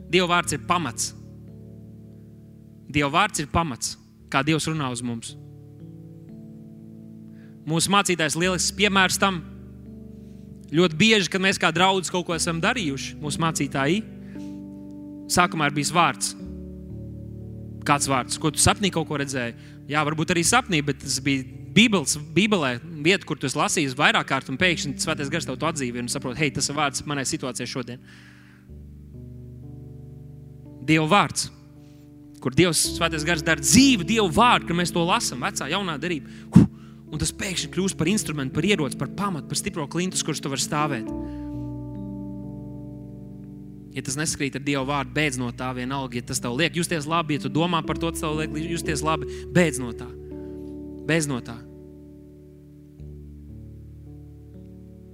[0.10, 1.14] Dieva vārds ir pamats.
[2.89, 3.95] Dieva vārds ir pamats,
[4.30, 5.36] kā Dievs runā uz mums.
[7.68, 9.41] Mūsu mācītājs ir lielisks piemērs tam.
[10.76, 14.03] Ļoti bieži, kad mēs kā draugi kaut ko esam darījuši, mūsu mācītāji,
[15.34, 16.36] sākumā ir bijis vārds.
[17.88, 19.55] Kāds vārds, ko tu sapnī kaut ko redzēji?
[19.89, 24.28] Jā, varbūt arī sapnī, bet tas bija Bībeles, Bībelē, vieta, kur tu esi lasījis vairāk
[24.30, 27.26] kārt, un pēkšņi Svētais Gars tev to atzīvi un saproti, hei, tas ir vārds manai
[27.30, 28.01] situācijai šodien.
[30.89, 31.49] Dieva vārds,
[32.43, 36.34] kur Dievs, Svētais Gars dara dzīvi, Dieva vārdu, kad mēs to lasām, vecā, jaunā derība.
[36.55, 36.68] Huh!
[37.10, 40.51] Un tas pēkšņi kļūst par instrumentu, par ieroci, par pamatu, par stipro klintu, kurš tu
[40.51, 41.10] vari stāvēt.
[43.97, 46.20] Ja tas neskrīt ar Dieva vārdu, beidz no tā vienalga.
[46.20, 49.01] Ja tas tev liek justies labi, ja tu domā par to, tas tev liek justies
[49.05, 50.07] labi, beidz no tā.
[51.10, 51.57] Beidz no tā.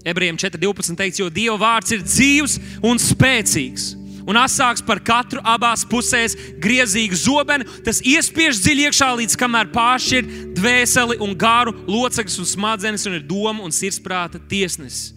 [0.06, 1.00] Ebrejiem 4.12.
[1.00, 3.94] teikts, jo Dieva vārds ir dzīves un spēcīgs
[4.26, 7.68] un asāks par katru abās pusēs griezīgu zobenu.
[7.86, 13.28] Tas iespiež dziļi iekšā, līdz kamēr pāršķir dvēseli un garu, locekļus un smadzenes, un ir
[13.28, 15.14] doma un sirdsprāta tiesnesis.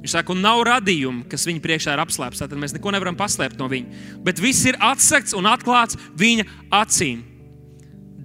[0.00, 2.40] Viņš saka, un nav radījumu, kas viņa priekšā ir apslēpts.
[2.40, 4.06] Tad mēs neko nevaram paslēpt no viņa.
[4.24, 7.26] Bet viss ir atsegts un atklāts viņa acīm.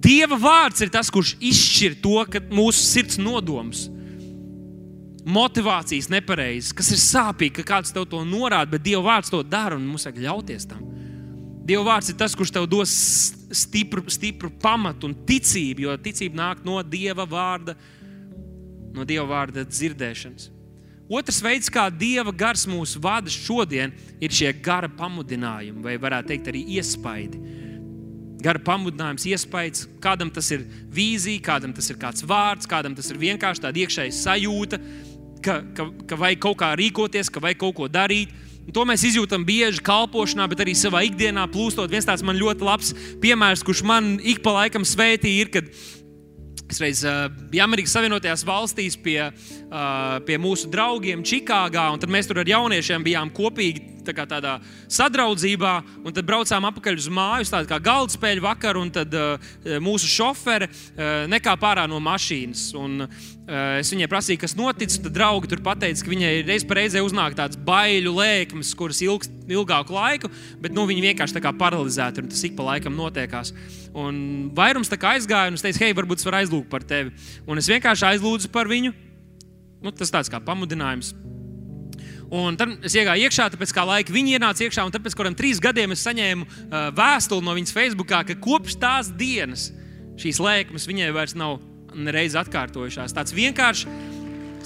[0.06, 3.90] Dieva vārds ir tas, kurš izšķir to, ka mūsu sirds nodoms
[5.26, 9.74] motivācijas nepareizas, kas ir sāpīgi, ka kāds tev to norāda, bet Dieva vārds to dara
[9.78, 10.84] un mums vajag ļauties tam.
[11.66, 12.92] Dieva vārds ir tas, kurš tev dos
[13.50, 17.74] stipru, stipru pamatu un ticību, jo ticība nāk no Dieva vārda,
[18.94, 20.52] no Dieva vārda dzirdēšanas.
[21.10, 26.50] Otrs veids, kā Dieva gars mūs vada šodien, ir šie gara pamudinājumi, vai varētu teikt,
[26.50, 27.42] arī iespaidi.
[28.42, 30.62] Gara pamudinājums, iespējas, kādam tas ir
[30.94, 34.80] vīzija, kādam tas ir kāds vārds, kādam tas ir vienkārši tāda iekšēja sajūta,
[35.44, 38.34] ka, ka, ka vajag kaut kā rīkoties, ka vajag kaut ko darīt.
[38.66, 41.90] Un to mēs izjūtam bieži kalpošanā, bet arī savā ikdienā plūstot.
[41.92, 42.90] Viens tāds man ļoti labs
[43.22, 45.70] piemērs, kurš man ik pa laikam svētī, ir, kad
[46.66, 47.04] Es reiz
[47.50, 49.20] biju Amerikas Savienotajās valstīs pie,
[50.26, 54.56] pie mūsu draugiem Čikāgā, un tad mēs tur ar jauniešiem bijām kopīgi tā tādā
[54.92, 55.74] sadraudzībā,
[56.04, 59.48] un tad braucām atpakaļ uz māju, tāda kā galdspēļu vakar, un tad uh,
[59.82, 62.68] mūsu šofere uh, nekāpa ārā no mašīnas.
[62.78, 63.24] Un, uh,
[63.80, 67.58] es viņai prasīju, kas noticis, tad draugi tur pateica, ka viņai reiz reizē uznāk tāds
[67.66, 70.30] baiļu lēkmes, kuras ilgst ilgāku laiku,
[70.62, 73.54] bet nu, viņi vienkārši tā kā paralizēti, un tas ik pa laikam notiekās.
[73.96, 77.14] Un vairums tā kā aizgāja, un es teicu, hei, varbūt es varu aizlūgt par tevi.
[77.48, 78.92] Un es vienkārši aizlūdzu par viņu.
[79.86, 81.12] Nu, tas tāds kā pamudinājums.
[82.34, 85.62] Un tad es iegāju iekšā, tāpēc kā laika viņi ienāca iekšā, un pēc kādiem trīs
[85.62, 89.68] gadiem es saņēmu uh, vēstuli no viņas Facebookā, ka kopš tās dienas
[90.18, 91.60] šīs lēkmes viņai vairs nav
[91.94, 93.14] nereiz atkārtojušās.
[93.14, 93.92] Tāds vienkārši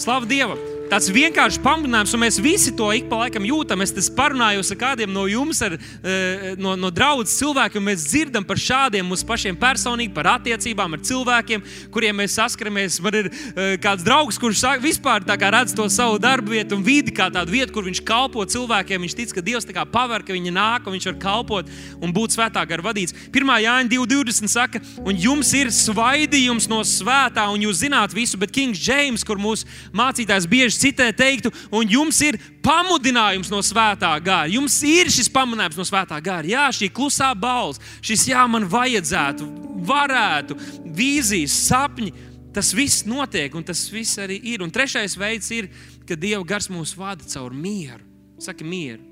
[0.01, 0.80] slavu Dievam!
[0.91, 3.79] Tāds vienkāršs pamudinājums, un mēs visi to ik pa laikam jūtam.
[3.85, 8.43] Es parunāju ar kādiem no jums, ar, eh, no, no draudzes cilvēkiem, un mēs dzirdam
[8.43, 11.63] par šādiem mums pašiem personīgi, par attiecībām ar cilvēkiem,
[11.95, 12.99] kuriem mēs saskaramies.
[13.05, 17.31] Man ir eh, kāds draugs, kurš vispār redz to savu darbu vietu un vidi kā
[17.31, 19.07] tādu vietu, kur viņš kalpo cilvēkiem.
[19.07, 21.71] Viņš tic, ka Dievs tā kā paver, ka viņi nāk un viņš var kalpot
[22.03, 23.15] un būt svētā gara vadīts.
[23.31, 23.55] 1.
[23.63, 28.83] Jāņa 2.20 saka, un jums ir svaidījums no svētā, un jūs zināt visu, bet Kings
[28.83, 34.49] James, kur mūsu mācītājs bieži citē teiktu, un jums ir pamudinājums no svētā gara.
[34.51, 36.49] Jums ir šis pamudinājums no svētā gara.
[36.49, 39.47] Jā, šī klusā balss, šis jā, man vajadzētu,
[39.91, 40.59] varētu,
[40.97, 42.13] vīzijas, sapņi.
[42.51, 44.65] Tas viss notiek, un tas viss arī ir.
[44.65, 45.71] Un trešais veids ir,
[46.09, 48.03] ka Dieva gars mūs vada caur mieru.
[48.43, 49.05] Saka, mieru.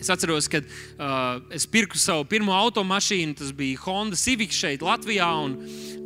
[0.00, 3.36] Es atceros, kad uh, es pirku savu pirmo automašīnu.
[3.36, 5.28] Tas bija Honda Civic šeit, Latvijā.
[5.44, 5.58] Un,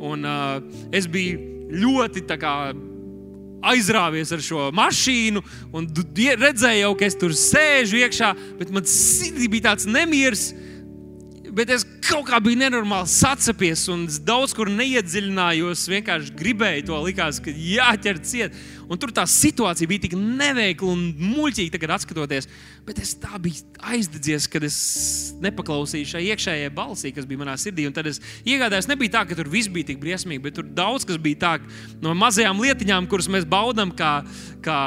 [0.03, 1.39] un, uh, es biju
[1.71, 2.55] ļoti kā,
[3.71, 5.43] aizrāvies ar šo mašīnu,
[5.75, 10.51] un redzēju, jau, ka es tur sēžu iekšā, bet man sirdī bija tāds nemieris.
[11.55, 15.85] Bet es kaut kā biju nenormāli sacepies, un daudz kur neiedziļinājos.
[15.87, 18.57] Vienkārši gribēju to, likās, ka jāķer ciet.
[18.91, 22.47] Un tur tā situācija bija tik neveikla un muļķīga, tagad skatoties.
[22.85, 24.77] Bet es tā biju aizdedzies, kad es
[25.41, 27.87] nepaklausīju šai iekšējai balsī, kas bija manā sirdī.
[27.89, 31.07] Un tad es iegādājos, nebija tā, ka tur viss bija tik briesmīgi, bet tur daudz
[31.07, 31.53] kas bija tā
[32.03, 34.19] no mazajām lietiņām, kuras mēs baudām kā,
[34.65, 34.79] kā,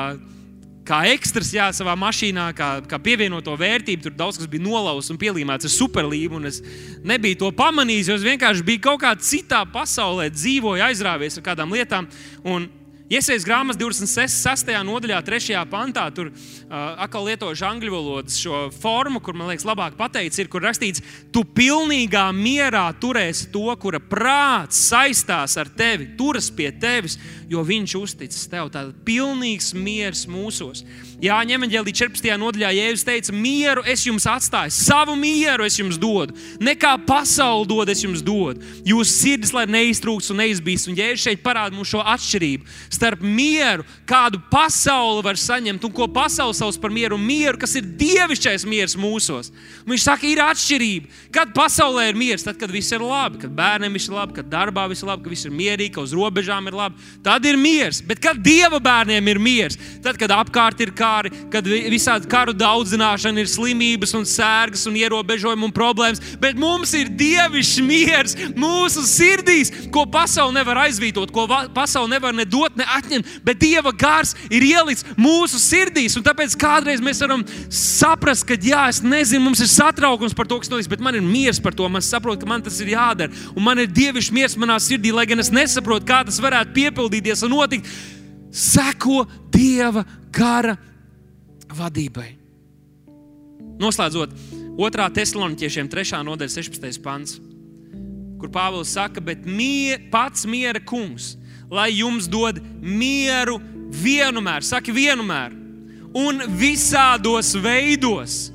[0.89, 4.07] kā ekstras jā, savā mašīnā, kā, kā pievienoto vērtību.
[4.07, 6.45] Tur daudz kas bija nolauzts un pielīmēts ar superlīmu.
[6.49, 6.63] Es
[7.03, 11.75] nebiju to pamanījis, jo es vienkārši biju kaut kādā citā pasaulē, dzīvoju, aizrāvies ar kādām
[11.75, 12.07] lietām.
[12.47, 12.71] Un
[13.09, 14.69] Iesaistās grāmatas 26.
[14.85, 15.55] nodaļā, 3.
[15.71, 20.51] pantā, tur uh, atkal lieto angļu valodas šo formu, kur man liekas, labāk pateicis, ir,
[20.53, 21.01] kur rakstīts,
[21.33, 27.17] tu pilnīgā mierā turēsi to, kura prāts saistās ar tevi, turas pie tevis,
[27.49, 28.69] jo viņš uzticas tev.
[28.73, 30.85] Tāds pilnīgs miers mūsos.
[31.19, 32.29] Jāņem evanģēlī 14.
[32.39, 36.37] nodaļā Jēzus teica, mieru es jums atstāju, savu mieru es jums dodu.
[36.63, 38.63] Nekā pasauli dod, es jums dodu.
[38.87, 40.91] Jūsu sirdis, lai neiztrūks un neizbīst.
[40.91, 46.07] Un Jēzus šeit parāda mums šo atšķirību starp mieru, kādu pasauli var saņemt, un ko
[46.13, 49.51] pasaule sauc par mieru, un mieru, kas ir dievišķais miers mūsos.
[49.85, 51.11] Un viņš saka, ir atšķirība.
[51.35, 54.51] Kad pasaulē ir miers, tad, kad viss ir labi, kad bērniem viss ir labi, kad
[54.53, 57.59] darbā viss ir labi, kad viss ir mierīgi, ka uz robežām ir labi, tad ir
[57.61, 58.01] miers.
[58.05, 62.55] Bet kad dieva bērniem ir miers, tad, kad apkārt ir kā kāri, kad visādi karu
[62.57, 69.05] daudzināšana ir slimības un sērgas un ierobežojumi un problēmas, bet mums ir dievišķs miers mūsu
[69.09, 74.35] sirdīs, ko pasaule nevar aizvietot, ko pasaule nevar ne dot, ne atņemt, bet dieva gars
[74.51, 76.17] ir ielikts mūsu sirdīs.
[76.19, 80.61] Un tāpēc kādreiz mēs varam saprast, ka, jā, es nezinu, mums ir satraukums par to,
[80.63, 81.89] kas notiks, bet man ir miers par to.
[81.89, 83.33] Man saprot, ka man tas ir jādara.
[83.55, 86.75] Un man ir dievišķs miers manā sirdī, lai gan es nesaprotu, kā tas varētu
[87.29, 87.89] piepildīties un notikt.
[88.51, 90.77] Seko Dieva gara
[91.69, 92.37] vadībai.
[93.79, 94.33] Noslēdzot,
[94.79, 95.11] 2.
[95.15, 96.23] Thessaloniķiešiem 3.
[96.25, 97.03] nodaļa, 16.
[97.03, 97.39] pants,
[98.41, 101.37] kur Pāvils saka, bet mie, pats miera kungs,
[101.71, 103.59] lai jums dod mieru
[103.93, 105.55] vienmēr, saka vienmēr,
[106.17, 108.49] un visādos veidos.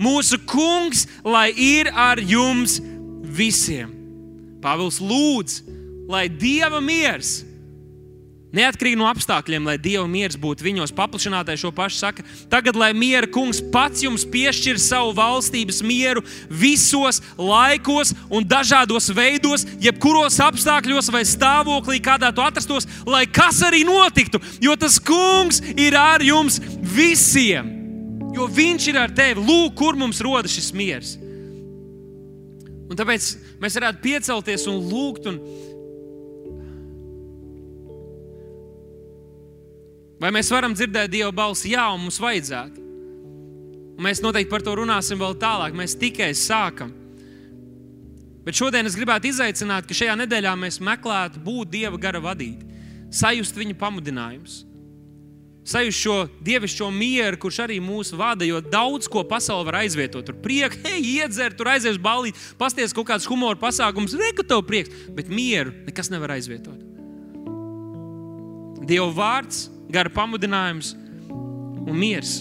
[0.00, 2.78] Mūsu kungs, lai ir ar jums
[3.20, 3.90] visiem.
[4.62, 5.60] Pāvils lūdz,
[6.08, 7.49] lai Dieva miers
[8.50, 13.28] Neatkarīgi no apstākļiem, lai Dieva miers būtu viņos paplašinātais, šo pašu saka, tagad, lai miera
[13.30, 21.22] kungs pats jums piešķir savu valstības mieru visos laikos un dažādos veidos, jebkuros apstākļos vai
[21.28, 27.76] stāvoklī, kādā tu atrastos, lai kas arī notiktu, jo tas kungs ir ar jums visiem.
[28.34, 29.42] Jo viņš ir ar tevi.
[29.42, 31.16] Lūk, kur mums rodas šis miers.
[32.90, 33.26] Un tāpēc
[33.62, 35.26] mēs varētu piecelties un lūgt.
[35.30, 35.38] Un
[40.20, 41.72] Vai mēs varam dzirdēt Dieva balsi?
[41.72, 42.88] Jā, un mums vajadzētu.
[43.96, 45.76] Un mēs noteikti par to runāsim vēl tālāk.
[45.76, 46.92] Mēs tikai sākam.
[48.44, 52.68] Bet šodien es gribētu izaicināt, ka šajā nedēļā mēs meklētu būt Dieva gara vadīti,
[53.12, 54.62] sajust viņa pamudinājumus.
[55.70, 60.24] Sajust šo dievišķo mieru, kurš arī mūs vada, jo daudz ko pasaule var aizvietot.
[60.26, 65.04] Tur prieks, hei, iedzer, tur aizies balīt, pasties kaut kāds humora pasākums, reku tev prieks,
[65.16, 66.80] bet mieru nekas nevar aizvietot.
[68.88, 70.94] Dieva vārds, gara pamudinājums
[71.30, 72.40] un miers,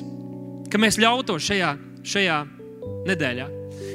[0.69, 1.75] ka mēs ļautos šajā,
[2.05, 2.41] šajā
[3.09, 3.47] nedēļā.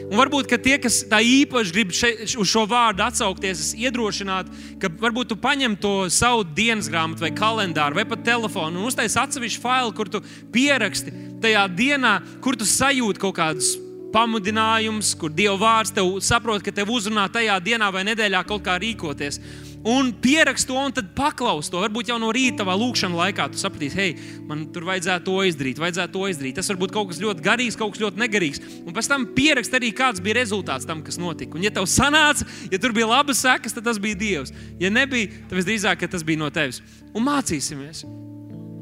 [0.05, 4.91] Un varbūt tie, kas tā īpaši grib še, uz šo vārdu atsaukties, es iedrošinātu, ka
[5.01, 9.65] varbūt tu paņem to savu dienas grāmatu, vai kalendāru, vai pat telefonu un uztaisīsi atsevišķu
[9.65, 10.21] failu, kur tu
[10.53, 13.75] pieraksti tajā dienā, kur tu sajūti kaut kādus
[14.15, 18.77] pamudinājumus, kur Dieva vārds tev saprot, ka tev uzrunā tajā dienā vai nedēļā kaut kā
[18.81, 19.41] rīkoties
[19.85, 21.83] un pierakst to, un tad paklaus to.
[21.83, 25.83] Varbūt jau no rīta, savā lūkšanā laikā, tu sapratīsi, hei, man tur vajadzētu to izdarīt,
[25.83, 26.59] vajadzētu to izdarīt.
[26.59, 28.65] Tas var būt kaut kas ļoti garīgs, kaut kas ļoti negarīgs.
[28.83, 31.59] Un pēc tam pierakst arī, kāds bija rezultāts tam, kas notika.
[31.59, 34.55] Un, ja tev sanāca, ja tur bija labas sekas, tad tas bija Dievs.
[34.81, 36.81] Ja nebija, tad visdrīzāk tas bija no tevis.
[37.15, 38.07] Un mācīsimies.